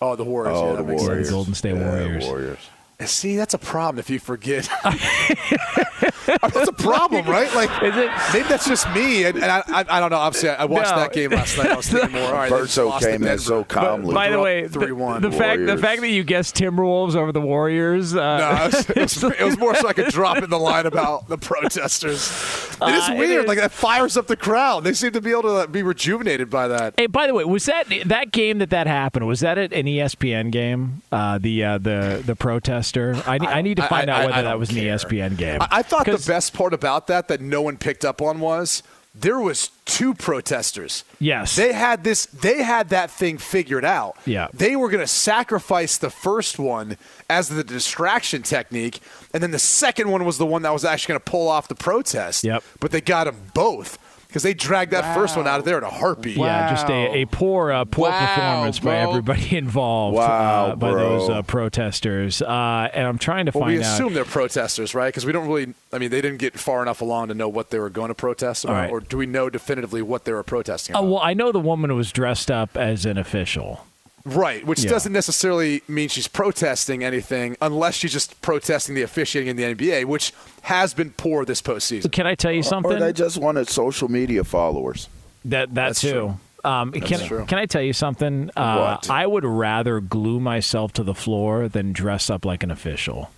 [0.00, 0.56] oh, the Warriors.
[0.56, 1.26] Oh, yeah, the that the Warriors.
[1.26, 1.30] sense.
[1.34, 2.24] Golden State Yeah, Warriors.
[2.24, 2.58] Warriors.
[3.06, 4.68] See, that's a problem if you forget.
[6.26, 7.52] that's a problem, right?
[7.54, 8.10] Like, Is it?
[8.32, 10.16] maybe that's just me, and, and I, I, I don't know.
[10.18, 10.96] Obviously, I watched No.
[10.96, 11.66] that game last night.
[11.68, 12.22] I was thinking more.
[12.28, 14.14] All right, they Berto came in so calmly.
[14.14, 15.20] By the They're way, the, 3-1.
[15.22, 18.14] the fact the fact that you guessed Timberwolves over the Warriors.
[18.14, 20.58] Uh, No, it was, it, was, it was more so I could drop in the
[20.58, 22.20] line about the protesters.
[22.26, 23.42] It is Uh, it weird.
[23.44, 23.48] is.
[23.48, 24.84] Like that fires up the crowd.
[24.84, 26.94] They seem to be able to be rejuvenated by that.
[26.96, 29.26] Hey, by the way, was that that game that that happened?
[29.26, 31.02] Was that an ESPN game?
[31.12, 33.20] Uh, the uh, the the protester.
[33.26, 34.84] I, ne- I need to find I- out I whether that don't was an E.
[34.84, 35.60] ESPN game.
[35.62, 38.82] I, I thought the best part about that that no one picked up on was
[39.14, 41.04] there was two protesters.
[41.20, 41.54] Yes.
[41.54, 44.16] They had this they had that thing figured out.
[44.26, 44.48] Yeah.
[44.52, 46.96] They were going to sacrifice the first one
[47.30, 49.00] as the distraction technique
[49.32, 51.68] and then the second one was the one that was actually going to pull off
[51.68, 52.42] the protest.
[52.42, 52.64] Yep.
[52.80, 53.98] But they got them both.
[54.34, 56.36] Because they dragged that first one out of there in a heartbeat.
[56.36, 60.24] Yeah, just a, a poor uh, poor Wow, performance by everybody involved Wow,
[60.72, 61.18] uh, by bro.
[61.20, 62.42] those uh, protesters.
[62.42, 63.94] Uh, and I'm trying to Well, we find out.
[63.94, 65.06] assume they're protesters, right?
[65.06, 65.72] Because we don't really.
[65.92, 68.14] I mean, they didn't get far enough along to know what they were going to
[68.16, 68.90] protest about, right.
[68.90, 71.04] or do we know definitively what they were protesting about?
[71.04, 73.86] well, I know the woman was dressed up as an official.
[74.24, 74.90] Right, which Yeah.
[74.90, 80.04] doesn't necessarily mean she's protesting anything, unless she's just protesting the officiating in the NBA,
[80.04, 80.32] which
[80.62, 82.10] has been poor this postseason.
[82.12, 82.90] Can I tell you something?
[82.90, 83.06] Or something?
[83.06, 85.08] they just wanted social media followers.
[85.44, 86.10] That that That's too.
[86.10, 86.36] true.
[86.64, 87.44] Um, can true.
[87.44, 88.50] can I tell you something?
[88.56, 89.10] Uh, What?
[89.10, 93.30] I would rather glue myself to the floor than dress up like an official.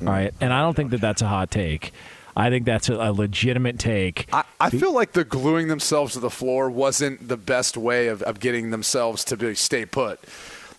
[0.00, 1.92] All right, and I don't think that that's a hot take.
[2.36, 4.26] I think that's a, a legitimate take.
[4.32, 8.22] I, I feel like the gluing themselves to the floor wasn't the best way of,
[8.22, 10.20] of getting themselves to be stay put.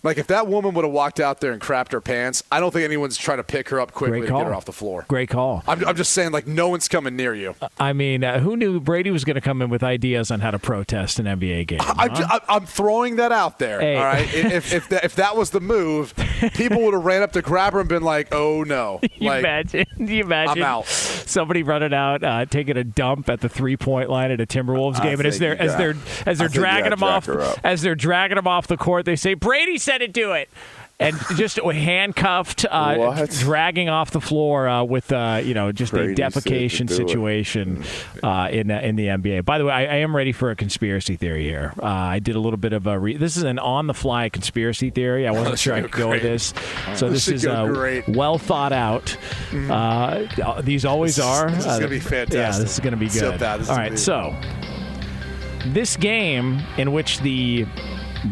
[0.05, 2.71] Like if that woman would have walked out there and crapped her pants, I don't
[2.71, 4.45] think anyone's trying to pick her up quickly Great to get call.
[4.45, 5.03] her off the floor.
[5.07, 5.63] Great call.
[5.67, 7.55] I'm, I'm just saying, like no one's coming near you.
[7.79, 10.51] I mean, uh, who knew Brady was going to come in with ideas on how
[10.51, 11.79] to protest an NBA game?
[11.81, 12.27] I'm, huh?
[12.29, 13.81] I'm- I'm throwing that out there.
[13.81, 13.95] Hey.
[13.97, 16.13] All right, if if that, if that was the move,
[16.53, 19.39] people would have ran up to grab her and been like, "Oh no!" you like,
[19.39, 19.85] imagine?
[19.97, 20.61] You imagine?
[20.61, 20.85] I'm out.
[20.85, 24.99] Somebody running out, uh, taking a dump at the three point line at a Timberwolves
[24.99, 25.95] I game, and as they're as got- they're
[26.27, 28.77] as they're I dragging gotta him off drag her as they're dragging him off the
[28.77, 30.49] court, they say Brady said to do it.
[30.97, 36.13] And just handcuffed, uh, dragging off the floor uh, with uh, you know just Brady
[36.13, 37.83] a defecation situation
[38.23, 39.43] uh, in uh, in the NBA.
[39.43, 41.73] By the way, I, I am ready for a conspiracy theory here.
[41.83, 44.29] Uh, I did a little bit of a re- this is an on the fly
[44.29, 45.27] conspiracy theory.
[45.27, 46.53] I wasn't This sure I could go go with this,
[46.95, 49.17] so This this is go uh, well thought out.
[49.53, 51.49] Uh, these always This are.
[51.51, 52.29] this is Uh, gonna be fantastic.
[52.29, 52.37] Mm-hmm.
[52.37, 53.39] Yeah, this is going to be So good.
[53.41, 53.59] bad.
[53.59, 54.33] This is All gonna right, be- so
[55.73, 57.65] this game in which the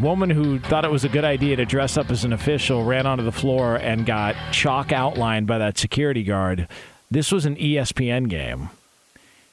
[0.00, 3.06] woman who thought it was a good idea to dress up as an official ran
[3.06, 6.68] onto the floor and got chalk outlined by that security guard.
[7.10, 8.70] This was an ESPN game.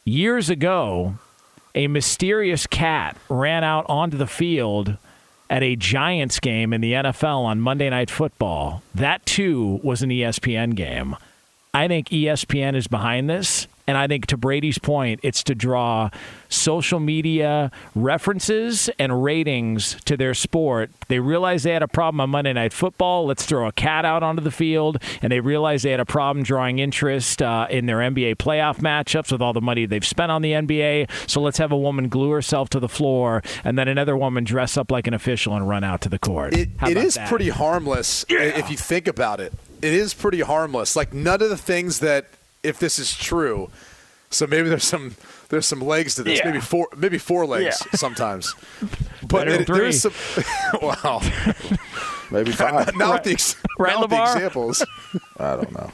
[0.04, 1.16] Years ago,
[1.76, 4.98] a mysterious cat ran out onto the field
[5.50, 8.82] at a Giants game in the NFL on Monday Night Football.
[8.96, 11.16] That too was an ESPN game.
[11.74, 13.68] I think ESPN is behind this.
[13.92, 16.12] And I think to Brady's point, it's to draw
[16.48, 20.92] social media references and ratings to their sport.
[21.10, 23.26] They realized they had a problem on Monday Night Football.
[23.26, 25.02] Let's throw a cat out onto the field.
[25.22, 29.32] And they realized they had a problem drawing interest uh, in their NBA playoff matchups
[29.32, 31.10] with all the money they've spent on the NBA.
[31.30, 34.78] So let's have a woman glue herself to the floor and then another woman dress
[34.78, 36.54] up like an official and run out to the court.
[36.54, 37.28] It, it is that?
[37.28, 39.52] pretty harmless i- if you think about it.
[39.82, 40.96] It is pretty harmless.
[40.96, 42.28] Like none of the things that,
[42.63, 43.69] if this is true,
[44.30, 45.15] so maybe there's some
[45.50, 46.39] there's some legs to this.
[46.39, 46.45] Yeah.
[46.47, 48.54] Maybe four maybe four legs sometimes.
[49.28, 50.13] But it, than there is some.
[50.82, 51.21] wow.
[52.32, 52.95] Maybe five.
[52.95, 54.86] Now with the Right, now with the examples,
[55.38, 55.91] I don't know.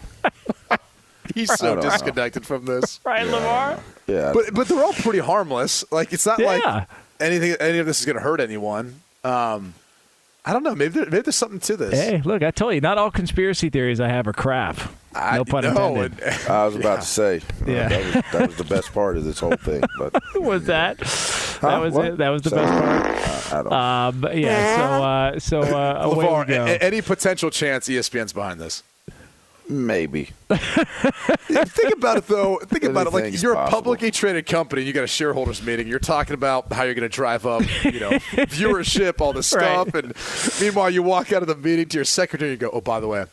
[1.33, 1.89] he's so don't know.
[1.89, 2.99] disconnected from this.
[3.03, 3.79] Right, Lamar?
[4.07, 4.31] Yeah.
[4.33, 5.83] But but they're all pretty harmless.
[5.91, 6.47] Like it's not Yeah.
[6.75, 6.87] like
[7.19, 9.01] anything any of this is going to hurt anyone.
[9.23, 9.73] Um,
[10.47, 10.73] I don't know.
[10.75, 11.93] Maybe there, maybe there's something to this.
[11.93, 14.77] Hey, look, I told you, not all conspiracy theories I have are crap.
[15.13, 16.23] I no pun know, intended.
[16.23, 17.89] and- I was about to say uh, Yeah.
[17.89, 19.83] that, was, that was the best part of this whole thing.
[19.99, 20.99] But was that?
[21.61, 22.05] That was What?
[22.05, 22.17] it.
[22.19, 23.53] That was the So- best part.
[23.53, 23.73] I, I don't.
[23.73, 24.75] Um, but yeah.
[24.77, 26.65] So, uh, so uh, away LeVar, we go.
[26.65, 28.83] a- a- any potential chance ESPN's behind this?
[29.69, 30.29] Maybe.
[30.49, 32.57] Think about it though.
[32.65, 34.81] Think about it like you're a publicly traded company.
[34.83, 35.87] You got a shareholders meeting.
[35.87, 38.09] You're talking about how you're going to drive up, you know,
[38.49, 39.63] viewership, all this Right.
[39.63, 40.13] stuff, and
[40.61, 42.51] meanwhile you walk out of the meeting to your secretary.
[42.51, 43.25] You go, "Oh, by the way,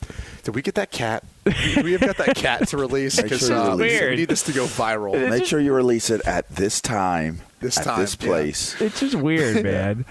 [0.42, 1.24] did we get that cat?
[1.44, 3.16] Did we have got that cat to release?
[3.16, 4.10] Make Because sure uh, it.
[4.10, 7.40] we need this to go viral." Make sure you release it at this time.
[7.60, 8.26] This at time, this yeah.
[8.26, 8.80] place.
[8.80, 10.04] it's just weird, man.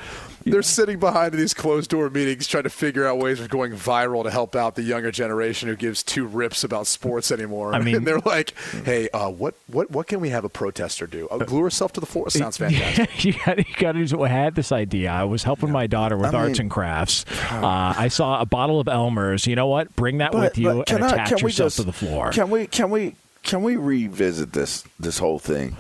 [0.46, 4.24] They're sitting behind these closed door meetings trying to figure out ways of going viral
[4.24, 7.74] to help out the younger generation who gives two rips about sports anymore.
[7.74, 8.54] I mean- and they're like,
[8.86, 11.28] "Hey, uh, what what what can we have a protester do?
[11.30, 12.30] Uh, glue herself to the floor?
[12.30, 14.24] Sounds fantastic." you got you got to.
[14.24, 15.12] I had this idea.
[15.12, 17.26] I was helping my daughter with I mean- arts and crafts.
[17.50, 19.48] Uh, I saw a bottle of Elmer's.
[19.48, 19.96] You know what?
[19.96, 22.32] Bring that with you but and attach yourself to the floor.
[22.32, 25.76] Can we can we can we revisit this this whole thing?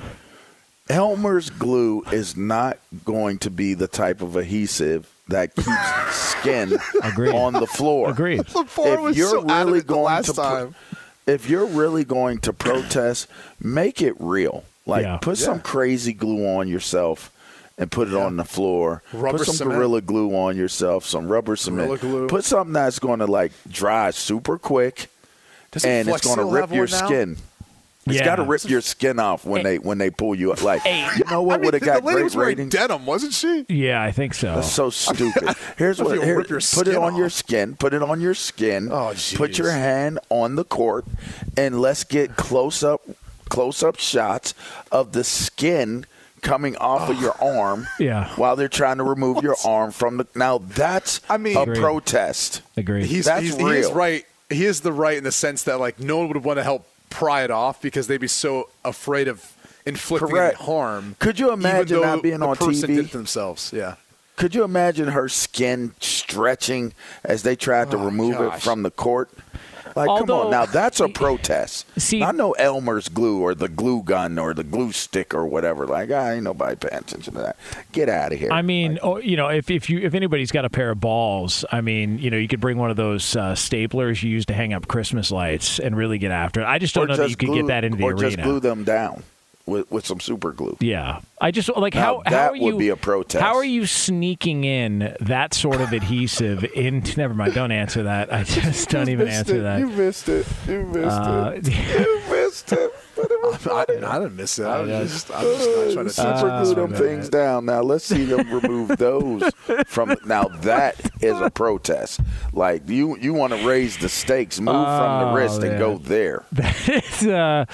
[0.89, 7.33] Elmer's glue is not going to be the type of adhesive that keeps skin Agreed.
[7.33, 8.09] on the floor.
[8.09, 8.41] Agreed.
[8.41, 10.75] LeVar was so adamant the last to pro- time.
[11.25, 13.27] if you're really going to protest,
[13.61, 14.65] make it real.
[14.85, 15.17] Like Yeah.
[15.17, 15.45] put Yeah.
[15.45, 17.31] some crazy glue on yourself
[17.77, 19.01] and put it on the floor.
[19.13, 19.77] Rubber put some cement.
[19.77, 21.87] gorilla glue on yourself, some rubber cement.
[21.87, 22.27] Gorilla glue.
[22.27, 25.07] Put something that's going to like dry super quick
[25.71, 27.33] Doesn't and it's going to rip your skin.
[27.35, 27.39] now?
[28.03, 28.13] Skin.
[28.13, 28.25] It's Yeah.
[28.25, 30.61] got to rip your skin off when they when they pull you up.
[30.63, 32.73] Like you know I what mean, would have got the lady great was wearing ratings?
[32.73, 33.65] denim, wasn't she?
[33.69, 34.55] Yeah, I think so.
[34.55, 35.55] That's so stupid.
[35.77, 37.75] Here's what you here, rip your put it skin on your skin.
[37.75, 38.89] Put it on your skin.
[38.91, 41.05] Oh, put your hand on the court,
[41.57, 43.01] and let's get close up,
[43.49, 44.53] close up shots
[44.91, 46.05] of the skin
[46.41, 48.27] coming off of your arm Yeah.
[48.35, 50.27] while they're trying to remove your arm from the.
[50.35, 51.79] Now that's I mean- a Agreed.
[51.79, 52.61] protest.
[52.75, 53.05] Agreed.
[53.05, 53.93] He's, That's he's, he is real.
[53.93, 54.25] right.
[54.49, 56.85] He is the right in the sense that like no one would want to help
[57.13, 59.53] pry it off because they'd be so afraid of
[59.85, 60.57] inflicting Correct.
[60.57, 61.15] harm.
[61.19, 62.95] Could you imagine though not being the on person TV?
[62.95, 63.95] Did themselves, yeah.
[64.35, 66.93] Could you imagine her skin stretching
[67.23, 69.29] as they tried to Oh, remove it from the court?
[69.95, 71.85] Like, come on, now that's a protest.
[71.99, 75.85] See- Not no Elmer's glue or the glue gun or the glue stick or whatever.
[75.85, 77.57] Like, ah, ain't nobody paying attention to that.
[77.91, 78.51] Get out of here.
[78.51, 81.65] I mean, oh, you know, if, if you if anybody's got a pair of balls,
[81.71, 84.53] I mean, you know, you could bring one of those uh, staplers you use to
[84.53, 86.65] hang up Christmas lights and really get after it.
[86.65, 88.29] I just don't or know that just you could get that into the or arena.
[88.31, 89.23] just glue them down
[89.65, 90.77] with, with some super glue.
[90.79, 93.41] Yeah, I just like Now, how how that are would you, be a protest.
[93.41, 97.17] How are you sneaking in that sort of adhesive into?
[97.17, 98.33] Never mind, don't answer that.
[98.33, 99.79] I just don't even answer that.
[99.79, 100.45] You missed it.
[100.67, 102.93] You missed Uh, You missed it.
[103.43, 104.65] But it was I didn't, I didn't miss it.
[104.65, 107.65] I was just, I'm just trying to super uh, glue them things down.
[107.65, 109.43] Now let's see them remove those
[109.87, 110.15] from.
[110.25, 112.21] Now that is a protest.
[112.53, 115.97] Like you, you want to raise the stakes, move from the Oh, wrist and go
[115.97, 116.43] there.
[116.85, 117.65] It's, uh,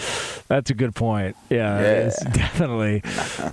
[0.47, 1.35] that's a good point.
[1.49, 2.09] Yeah, Yeah.
[2.31, 2.99] Definitely.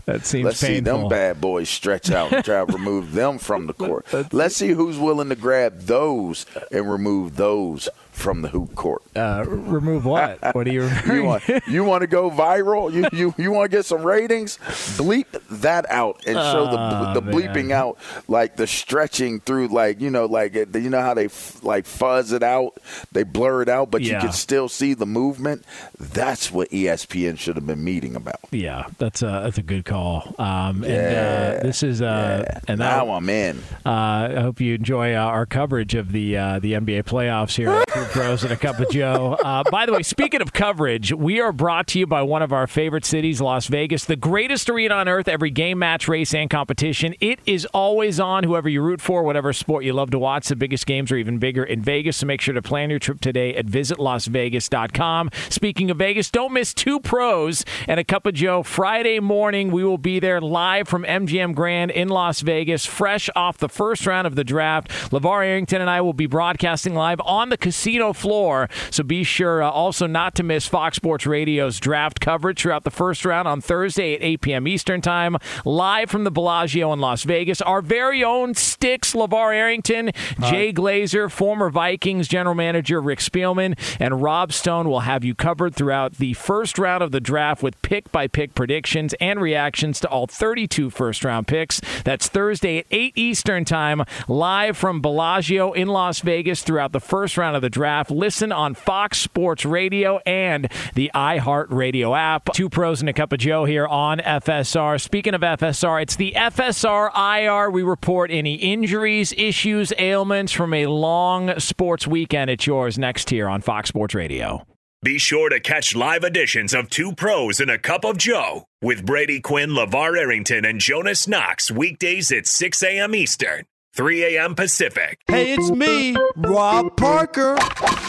[0.06, 3.66] That seems Let's see them bad boys stretch out and try to remove them from
[3.66, 4.06] the court.
[4.32, 9.02] Let's see who's willing to grab those and remove those from the hoop court.
[9.14, 10.38] uh, remove what?
[10.56, 10.88] What are you?
[11.06, 12.90] You want you want to go viral?
[12.92, 14.56] You you you want to get some ratings?
[14.96, 15.26] Bleep
[15.60, 20.08] that out and show Oh, the the bleeping out like the stretching through like you
[20.10, 22.78] know like you know how they f- like fuzz it out,
[23.12, 25.64] they blur it out, but you can still see the movement.
[25.98, 28.40] That's what ESPN should have been meeting about.
[28.50, 30.34] Yeah, that's a that's a good call.
[30.38, 30.86] Um, and
[31.16, 32.60] uh, this is uh, Yeah.
[32.68, 33.58] and now I'm in.
[33.84, 33.90] Uh,
[34.36, 38.44] I hope you enjoy uh, our coverage of the uh, the NBA playoffs here Pros
[38.44, 39.34] and a Cup of Joe.
[39.34, 42.52] Uh, by the way, speaking of coverage, we are brought to you by one of
[42.52, 45.28] our favorite cities, Las Vegas, the greatest arena on earth.
[45.28, 48.44] Every game, match, race, and competition, it is always on.
[48.44, 51.38] Whoever you root for, whatever sport you love to watch, the biggest games are even
[51.38, 52.18] bigger in Vegas.
[52.18, 55.30] So make sure to plan your trip today at visitlasvegas.com.
[55.48, 59.70] Speaking of Vegas, don't miss Two Pros and a Cup of Joe Friday morning.
[59.70, 64.06] We will be there live from MGM Grand in Las Vegas, fresh off the first
[64.06, 64.88] round of the draft.
[65.10, 68.68] LeVar Arrington and I will be broadcasting live on the casino floor.
[68.90, 72.90] So be sure uh, also not to miss Fox Sports Radio's draft coverage throughout the
[72.90, 74.68] first round on Thursday at 8 p.m.
[74.68, 77.60] Eastern Time, live from the Bellagio in Las Vegas.
[77.60, 84.22] Our very own Sticks LeVar Arrington, Jay Glazer, former Vikings general manager Rick Spielman, and
[84.22, 88.10] Rob Stone will have you covered throughout the first round of the draft with pick
[88.12, 91.80] by pick predictions and reactions to all 32 first round picks.
[92.04, 97.36] That's Thursday at 8 Eastern Time, live from Bellagio in Las Vegas throughout the first
[97.36, 97.85] round of the draft.
[98.10, 102.52] Listen on Fox Sports Radio and the iHeartRadio app.
[102.52, 105.00] Two pros and a cup of Joe here on FSR.
[105.00, 107.70] Speaking of FSR, it's the FSR IR.
[107.70, 112.50] We report any injuries, issues, ailments from a long sports weekend.
[112.50, 114.66] It's yours next here on Fox Sports Radio.
[115.02, 119.06] Be sure to catch live editions of Two Pros and a Cup of Joe with
[119.06, 123.14] Brady Quinn, LeVar Arrington, and Jonas Knox weekdays at 6 a.m.
[123.14, 123.66] Eastern,
[123.96, 124.54] 3 a.m.
[124.54, 125.20] Pacific.
[125.26, 127.56] Hey, it's me, Rob Parker.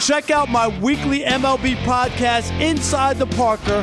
[0.02, 3.82] Check out my weekly MLB podcast, Inside the Parker,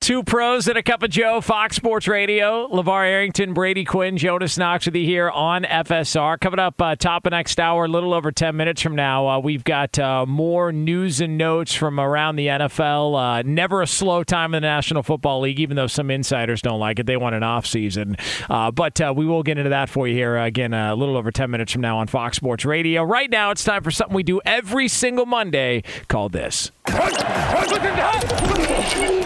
[0.00, 2.66] Two pros and a cup of Joe, Fox Sports Radio.
[2.68, 6.40] LeVar Arrington, Brady Quinn, Jonas Knox with you here on FSR.
[6.40, 9.38] Coming up uh, top of next hour, a little over 10 minutes from now, uh,
[9.38, 13.40] we've got uh, more news and notes from around the NFL.
[13.40, 16.80] Uh, never a slow time in the National Football League, even though some insiders don't
[16.80, 17.04] like it.
[17.04, 18.16] They want an off season.
[18.48, 21.30] Uh, but uh, we will get into that for you here again a little over
[21.30, 23.02] 10 minutes from now on Fox Sports Radio.
[23.02, 26.70] Right now, it's time for something we do every single Monday called this.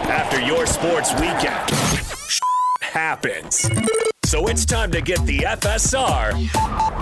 [0.07, 1.69] After your sports weekend,
[2.81, 3.69] happens.
[4.25, 6.31] So it's time to get the FSR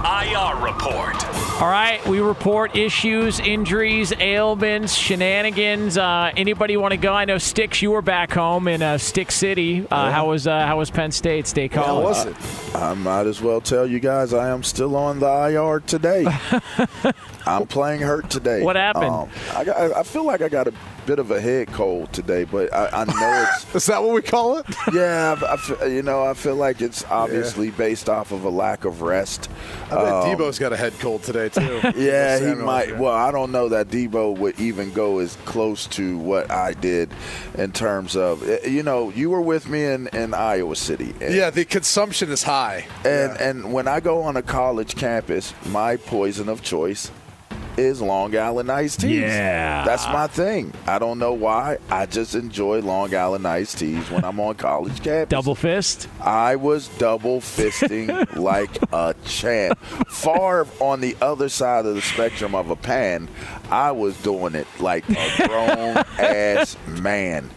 [0.03, 1.26] IR report.
[1.61, 5.97] All right, we report issues, injuries, ailments, shenanigans.
[5.97, 7.14] Uh, anybody want to go?
[7.14, 9.88] I know Sticks, you were back home in uh, Stick City.
[9.89, 12.18] Uh, How was uh, how was Penn State State College?
[12.18, 12.76] How was it?
[12.76, 16.26] I might as well tell you guys I am still on the IR today.
[17.45, 18.64] I'm playing hurt today.
[18.64, 19.05] What happened?
[19.05, 20.74] Um, I, got, I feel like I got a
[21.06, 23.76] bit of a head cold today, but I, I know it's.
[23.76, 24.66] Is that what we call it?
[24.93, 28.86] yeah, I, I you know, I feel like it's obviously based off of a lack
[28.86, 29.49] of rest.
[29.88, 31.82] I bet Um, Debo's got a head cold today too.
[31.95, 32.89] Yeah, he might.
[32.89, 32.99] yeah.
[32.99, 37.10] Well, I don't know that Debo would even go as close to what I did
[37.58, 41.14] in terms of, eh, you know, you were with me in, in Iowa City.
[41.22, 42.88] And, Yeah, the consumption is high.
[43.06, 47.12] And and when I go on a college campus, my poison of choice
[47.78, 49.21] is Long Island iced teas.
[49.21, 49.84] Yeah.
[49.86, 50.74] That's my thing.
[50.88, 51.78] I don't know why.
[51.89, 55.30] I just enjoy Long Island iced teas when I'm on college campus.
[55.30, 56.07] Double fist.
[56.21, 59.80] I was double fisting like a champ.
[60.07, 63.28] Far on the other side of the spectrum of a pan,
[63.69, 67.49] I was doing it like a grown ass man.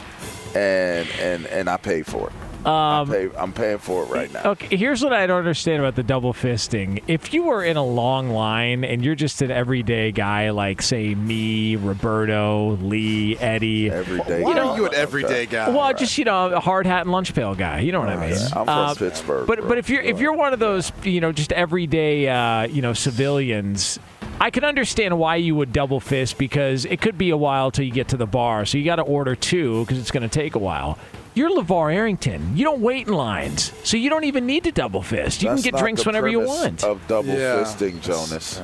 [0.54, 2.32] And and and I paid for it.
[2.64, 4.42] Um, I pay, I'm paying for it right now.
[4.52, 7.02] Okay, here's what I don't understand about the double fisting.
[7.06, 11.14] If you were in a long line and you're just an everyday guy like, say,
[11.14, 14.42] me, Roberto, Lee, Eddie, Everyday.
[14.42, 14.66] Why guy.
[14.66, 15.68] are you an everyday guy?
[15.68, 17.80] well, just you know, a hard hat and lunch pail guy.
[17.80, 18.38] You know what I mean?
[18.38, 19.46] I'm from Uh, Pittsburgh.
[19.46, 19.68] But bro.
[19.68, 22.92] but if you're if you're one of those you know just everyday uh, you know
[22.94, 23.98] civilians,
[24.40, 27.84] I can understand why you would double fist because it could be a while till
[27.84, 30.28] you get to the bar, so you got to order two because it's going to
[30.28, 30.98] take a while.
[31.36, 32.56] You're LeVar Arrington.
[32.56, 35.42] You don't wait in lines, so you don't even need to double fist.
[35.42, 36.48] You That's can get drinks whenever you want.
[36.48, 37.02] The premise want.
[37.02, 37.56] Of double Yeah.
[37.62, 38.58] fisting, Jonas.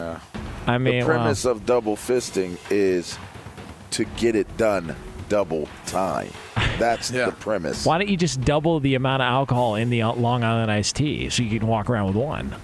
[0.66, 1.06] I mean, the wow.
[1.18, 3.18] premise of double fisting is
[3.90, 4.96] to get it done
[5.28, 6.30] double time.
[6.78, 7.26] That's Yeah.
[7.26, 7.84] the premise.
[7.84, 11.28] why don't you just double the amount of alcohol in the Long Island iced tea
[11.28, 12.54] so you can walk around with one?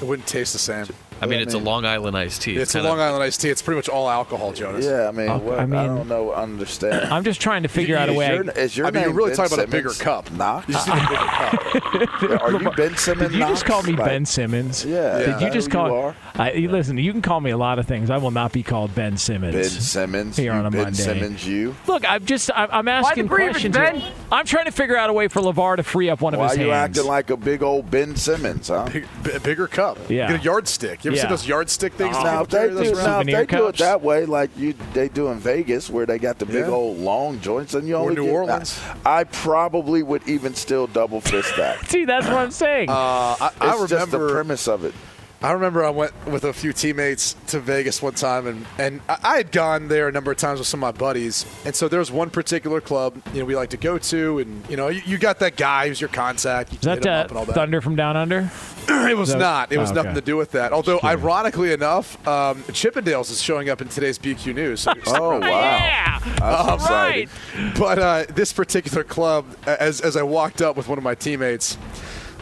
[0.00, 0.86] It wouldn't taste the same.
[1.22, 2.56] I mean, I it's mean- a Long Island iced tea.
[2.56, 3.48] It's a kinda- Long Island iced tea.
[3.50, 4.84] It's pretty much all alcohol, Jonas.
[4.84, 7.12] Yeah, I mean, Okay, what, I I, don't know, understand.
[7.12, 8.34] I'm just trying to figure out a way.
[8.34, 10.30] Your, is your I mean, you're really Ben talking about a bigger cup.
[10.32, 10.68] Knox?
[10.68, 12.42] You just need a bigger cup.
[12.42, 13.30] Are you Ben Simmons?
[13.30, 13.62] Did you just Knox?
[13.62, 14.84] call me Like, Ben Simmons?
[14.84, 15.18] Yeah.
[15.18, 15.88] Did you just who call?
[15.88, 16.16] You are?
[16.34, 18.10] I, listen, you can call me a lot of things.
[18.10, 19.54] I will not be called Ben Simmons.
[19.54, 20.36] Ben Simmons.
[20.36, 21.02] Here on a ben Monday.
[21.02, 21.74] Simmons, you.
[21.86, 23.76] Look, I'm just I'm, I'm asking questions.
[23.76, 24.02] here.
[24.30, 26.48] I'm trying to figure out a way for LeVar to free up one of Why
[26.48, 28.88] his are you acting like a big old Ben Simmons, huh?
[28.92, 29.98] Big, b- bigger cup.
[30.08, 30.28] Yeah.
[30.32, 31.04] Get a yardstick.
[31.04, 31.22] You ever Yeah.
[31.22, 32.16] seen those yardstick things?
[32.16, 34.74] that Now, if they, do, now, if Souvenir they do it that way, like you
[34.94, 36.70] they do in Vegas, where they got the big Yeah.
[36.72, 38.80] old long joints, and you only Or only New get- Orleans.
[39.06, 41.86] I, I probably would even still double fist that.
[41.88, 42.88] See, that's what I'm saying.
[42.88, 44.94] Uh, I, It's I just the premise of it.
[45.42, 49.18] I remember I went with a few teammates to Vegas one time, and, and I
[49.32, 51.46] I had gone there a number of times with some of my buddies.
[51.64, 54.68] And so there was one particular club you know we like to go to, and
[54.70, 56.70] you know you, you got that guy who's your contact.
[56.72, 57.54] You Is can that hit him uh, up and all that.
[57.54, 58.50] Thunder from Down Under?
[58.88, 59.72] it was that- not.
[59.72, 60.20] It was Oh, nothing okay.
[60.20, 60.72] to do with that.
[60.72, 64.80] Although ironically enough, um, Chippendales is showing up in today's BQ News.
[64.82, 66.18] So Oh wow, Yeah.
[66.38, 67.28] that's exciting.
[67.56, 67.74] Right.
[67.78, 71.76] But uh, this particular club, as as I walked up with one of my teammates,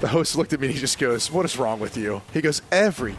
[0.00, 2.40] the host looked at me and he just goes, "What is wrong with you?" He
[2.40, 3.16] goes, "Every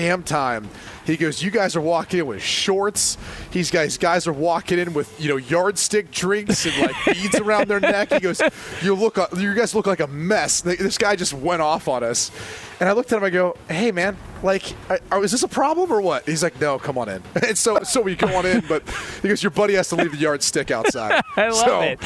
[0.00, 0.68] damn time."
[1.04, 3.16] He goes, "You guys are walking in with shorts.
[3.52, 7.68] These guys guys are walking in with you know yardstick drinks and like beads around
[7.68, 8.40] their neck." He goes,
[8.82, 12.30] "You look, you guys look like a mess." This guy just went off on us,
[12.78, 13.24] and I looked at him.
[13.24, 16.78] I go, "Hey man, like, I- is this a problem or what?" He's like, "No,
[16.78, 18.82] come on in." And so so we go on in, but
[19.22, 21.98] he goes, "Your buddy has to leave the yardstick outside." I love So, it.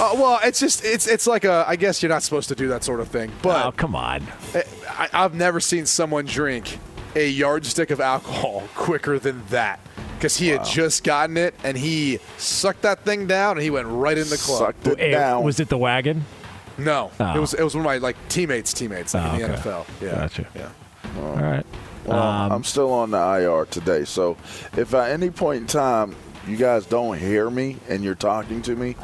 [0.00, 2.66] Uh, well, it's just it's it's like a I guess you're not supposed to do
[2.68, 4.26] that sort of thing, but Oh, come on.
[4.88, 6.80] I, I've never seen someone drink
[7.14, 9.80] a yardstick of alcohol quicker than that
[10.16, 13.86] because he had just gotten it and he sucked that thing down and he went
[13.88, 14.58] right in the club.
[14.58, 15.42] Sucked it Hey, down.
[15.44, 16.24] was it the wagon?
[16.76, 17.36] No, Oh.
[17.36, 19.62] it was it was one of my like teammates teammates like, Oh, in the okay.
[19.62, 19.86] NFL.
[20.00, 20.46] Yeah, Gotcha.
[20.54, 20.68] yeah.
[21.20, 21.66] All right.
[22.04, 24.36] Well, Um, I'm still on the IR today, so
[24.76, 26.14] if at any point in time
[26.46, 28.96] you guys don't hear me and you're talking to me,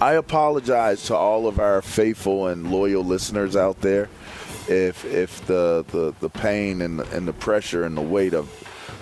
[0.00, 4.08] I apologize to all of our faithful and loyal listeners out there.
[4.68, 8.48] If if the the, the pain and the, and the pressure and the weight of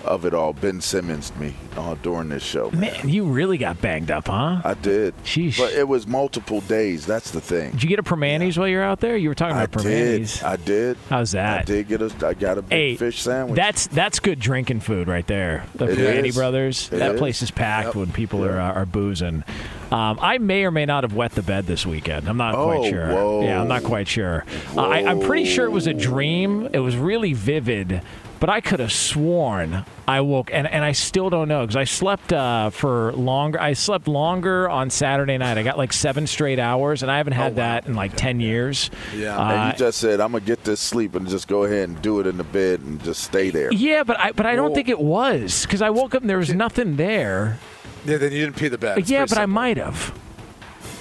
[0.05, 2.71] of it all Ben Simmons me uh, during this show.
[2.71, 4.59] Man, you really got banged up, huh?
[4.63, 5.59] I did, Sheesh.
[5.59, 7.05] but it was multiple days.
[7.05, 7.71] That's the thing.
[7.71, 9.15] Did you get a Primantis while you were out there?
[9.15, 10.43] You were talking about I about did.
[10.43, 10.97] I did.
[11.09, 11.65] How's I that?
[11.67, 12.11] did get a.
[12.25, 13.55] I got a big Hey, fish sandwich.
[13.55, 15.65] That's that's good drinking food right there.
[15.75, 16.33] The Primanti.
[16.33, 16.87] Brothers.
[16.91, 17.19] It that is.
[17.19, 19.43] place is packed when people are uh, are boozing.
[19.91, 22.29] Um, I may or may not have wet the bed this weekend.
[22.29, 23.07] I'm not Oh, quite sure.
[23.07, 23.43] whoa.
[23.43, 24.45] Yeah, I'm not quite sure.
[24.75, 26.69] Uh, I, I'm pretty sure it was a dream.
[26.71, 28.01] It was really vivid,
[28.39, 31.83] but I could have sworn I woke and, and I still don't know because I
[31.83, 33.61] slept uh, for longer.
[33.61, 35.57] I slept longer on Saturday night.
[35.57, 38.89] I got like seven straight hours, and I haven't had that in like ten years.
[39.15, 39.37] Yeah.
[39.37, 42.01] Uh, and you just said, "I'm gonna get this sleep and just go ahead and
[42.01, 44.69] do it in the bed and just stay there." Yeah, but I but I don't
[44.69, 44.75] Whoa.
[44.75, 47.57] think it was because I woke up and there was nothing there.
[48.05, 48.97] Yeah, then you didn't pee the bed.
[48.97, 50.17] It's yeah, pretty but I might have.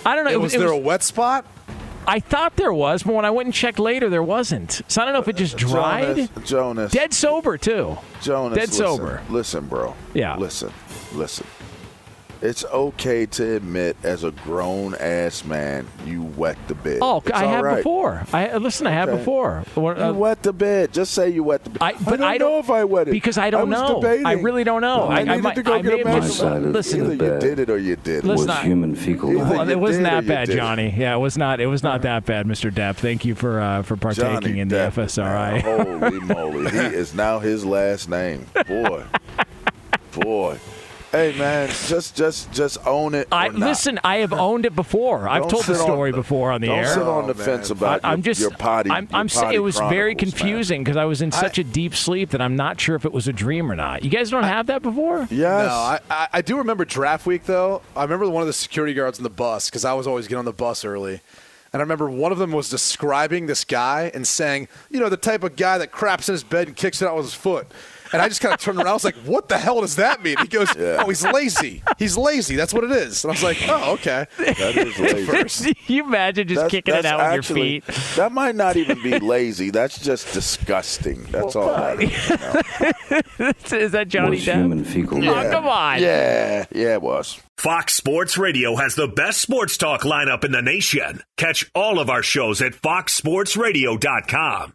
[0.05, 0.31] I don't know.
[0.31, 1.47] It It was it there was- a wet spot?
[2.07, 4.81] I thought there was, but when I went and checked later, there wasn't.
[4.89, 6.17] So I don't know if it just dried.
[6.17, 7.99] Jonas, Jonas, Dead sober too.
[8.23, 9.23] Jonas, dead listen, sober.
[9.29, 9.95] Listen, bro.
[10.15, 10.37] Yeah.
[10.37, 10.73] Listen,
[11.15, 11.47] listen.
[12.43, 17.01] It's okay to admit, as a grown ass man, you wet the bed.
[17.03, 17.77] Oh, It's I have right.
[17.77, 18.25] before.
[18.33, 18.87] I listen.
[18.87, 19.19] I have Okay.
[19.19, 19.63] before.
[19.75, 20.95] What, You uh, wet the bed.
[20.95, 21.83] Just say you wet the bed.
[21.83, 24.01] I, but don't I don't know if I wet it because I don't was know.
[24.01, 24.25] Debating.
[24.25, 25.03] I really don't know.
[25.03, 26.61] I, I, I needed might, to go I get a have medical.
[26.61, 28.25] mis- listen, Either you did it or you did.
[28.25, 28.47] Let's it.
[28.47, 30.49] not- human fecal Well, it wasn't that bad.
[30.51, 30.95] Johnny.
[30.97, 31.61] Yeah, it was not.
[31.61, 32.71] It was not that bad, Mr.
[32.73, 32.97] Depp.
[32.97, 35.63] Thank you for uh, for partaking Johnny in the Depp, FSRI.
[35.63, 38.47] man, Holy moly, he is now his last name.
[38.67, 39.05] Boy,
[40.13, 40.59] boy.
[41.13, 43.27] Hey man, just just just own it.
[43.33, 43.61] I or not.
[43.69, 43.99] listen.
[44.05, 45.29] I have owned it before.
[45.29, 46.87] I've told the sit on story the- before on the don't air.
[46.95, 47.79] sit on the Oh, fence man.
[47.79, 48.41] about I, am your, just.
[48.41, 48.91] your potty.
[48.91, 49.09] I'm.
[49.11, 52.31] your I'm potty it was very confusing because I was in such a deep sleep
[52.31, 54.05] that I'm not sure if it was a dream or not.
[54.05, 55.27] You guys don't have that before?
[55.31, 55.31] Yes.
[55.67, 57.83] No, I, I, I do remember draft week though.
[57.97, 60.39] I remember one of the security guards on the bus because I was always getting
[60.39, 61.23] on the bus early.
[61.73, 65.17] And I remember one of them was describing this guy and saying, you know, the
[65.17, 67.67] type of guy that craps in his bed and kicks it out with his foot.
[68.13, 68.89] And I just kind of turned around.
[68.89, 70.37] I was like, what the hell does that mean?
[70.43, 71.83] He goes, oh, he's lazy.
[71.99, 72.57] He's lazy.
[72.57, 73.25] That's what it is.
[73.25, 74.27] And I was like, oh, okay.
[74.39, 75.27] that is lazy.
[75.27, 75.67] First.
[75.91, 78.17] You imagine just That's- kicking it out actually- with your feet?
[78.17, 79.71] That might not even be lazy.
[79.71, 81.25] That's just disgusting.
[81.31, 83.73] That's all that is.
[83.73, 84.87] Is that Johnny Depp?
[84.87, 86.01] fecal Oh, come on.
[86.01, 87.41] Yeah, yeah, it was.
[87.57, 91.23] Fox Sports Radio has the best sports talk lineup in the nation.
[91.37, 94.75] Catch all of our shows at foxsportsradio.com.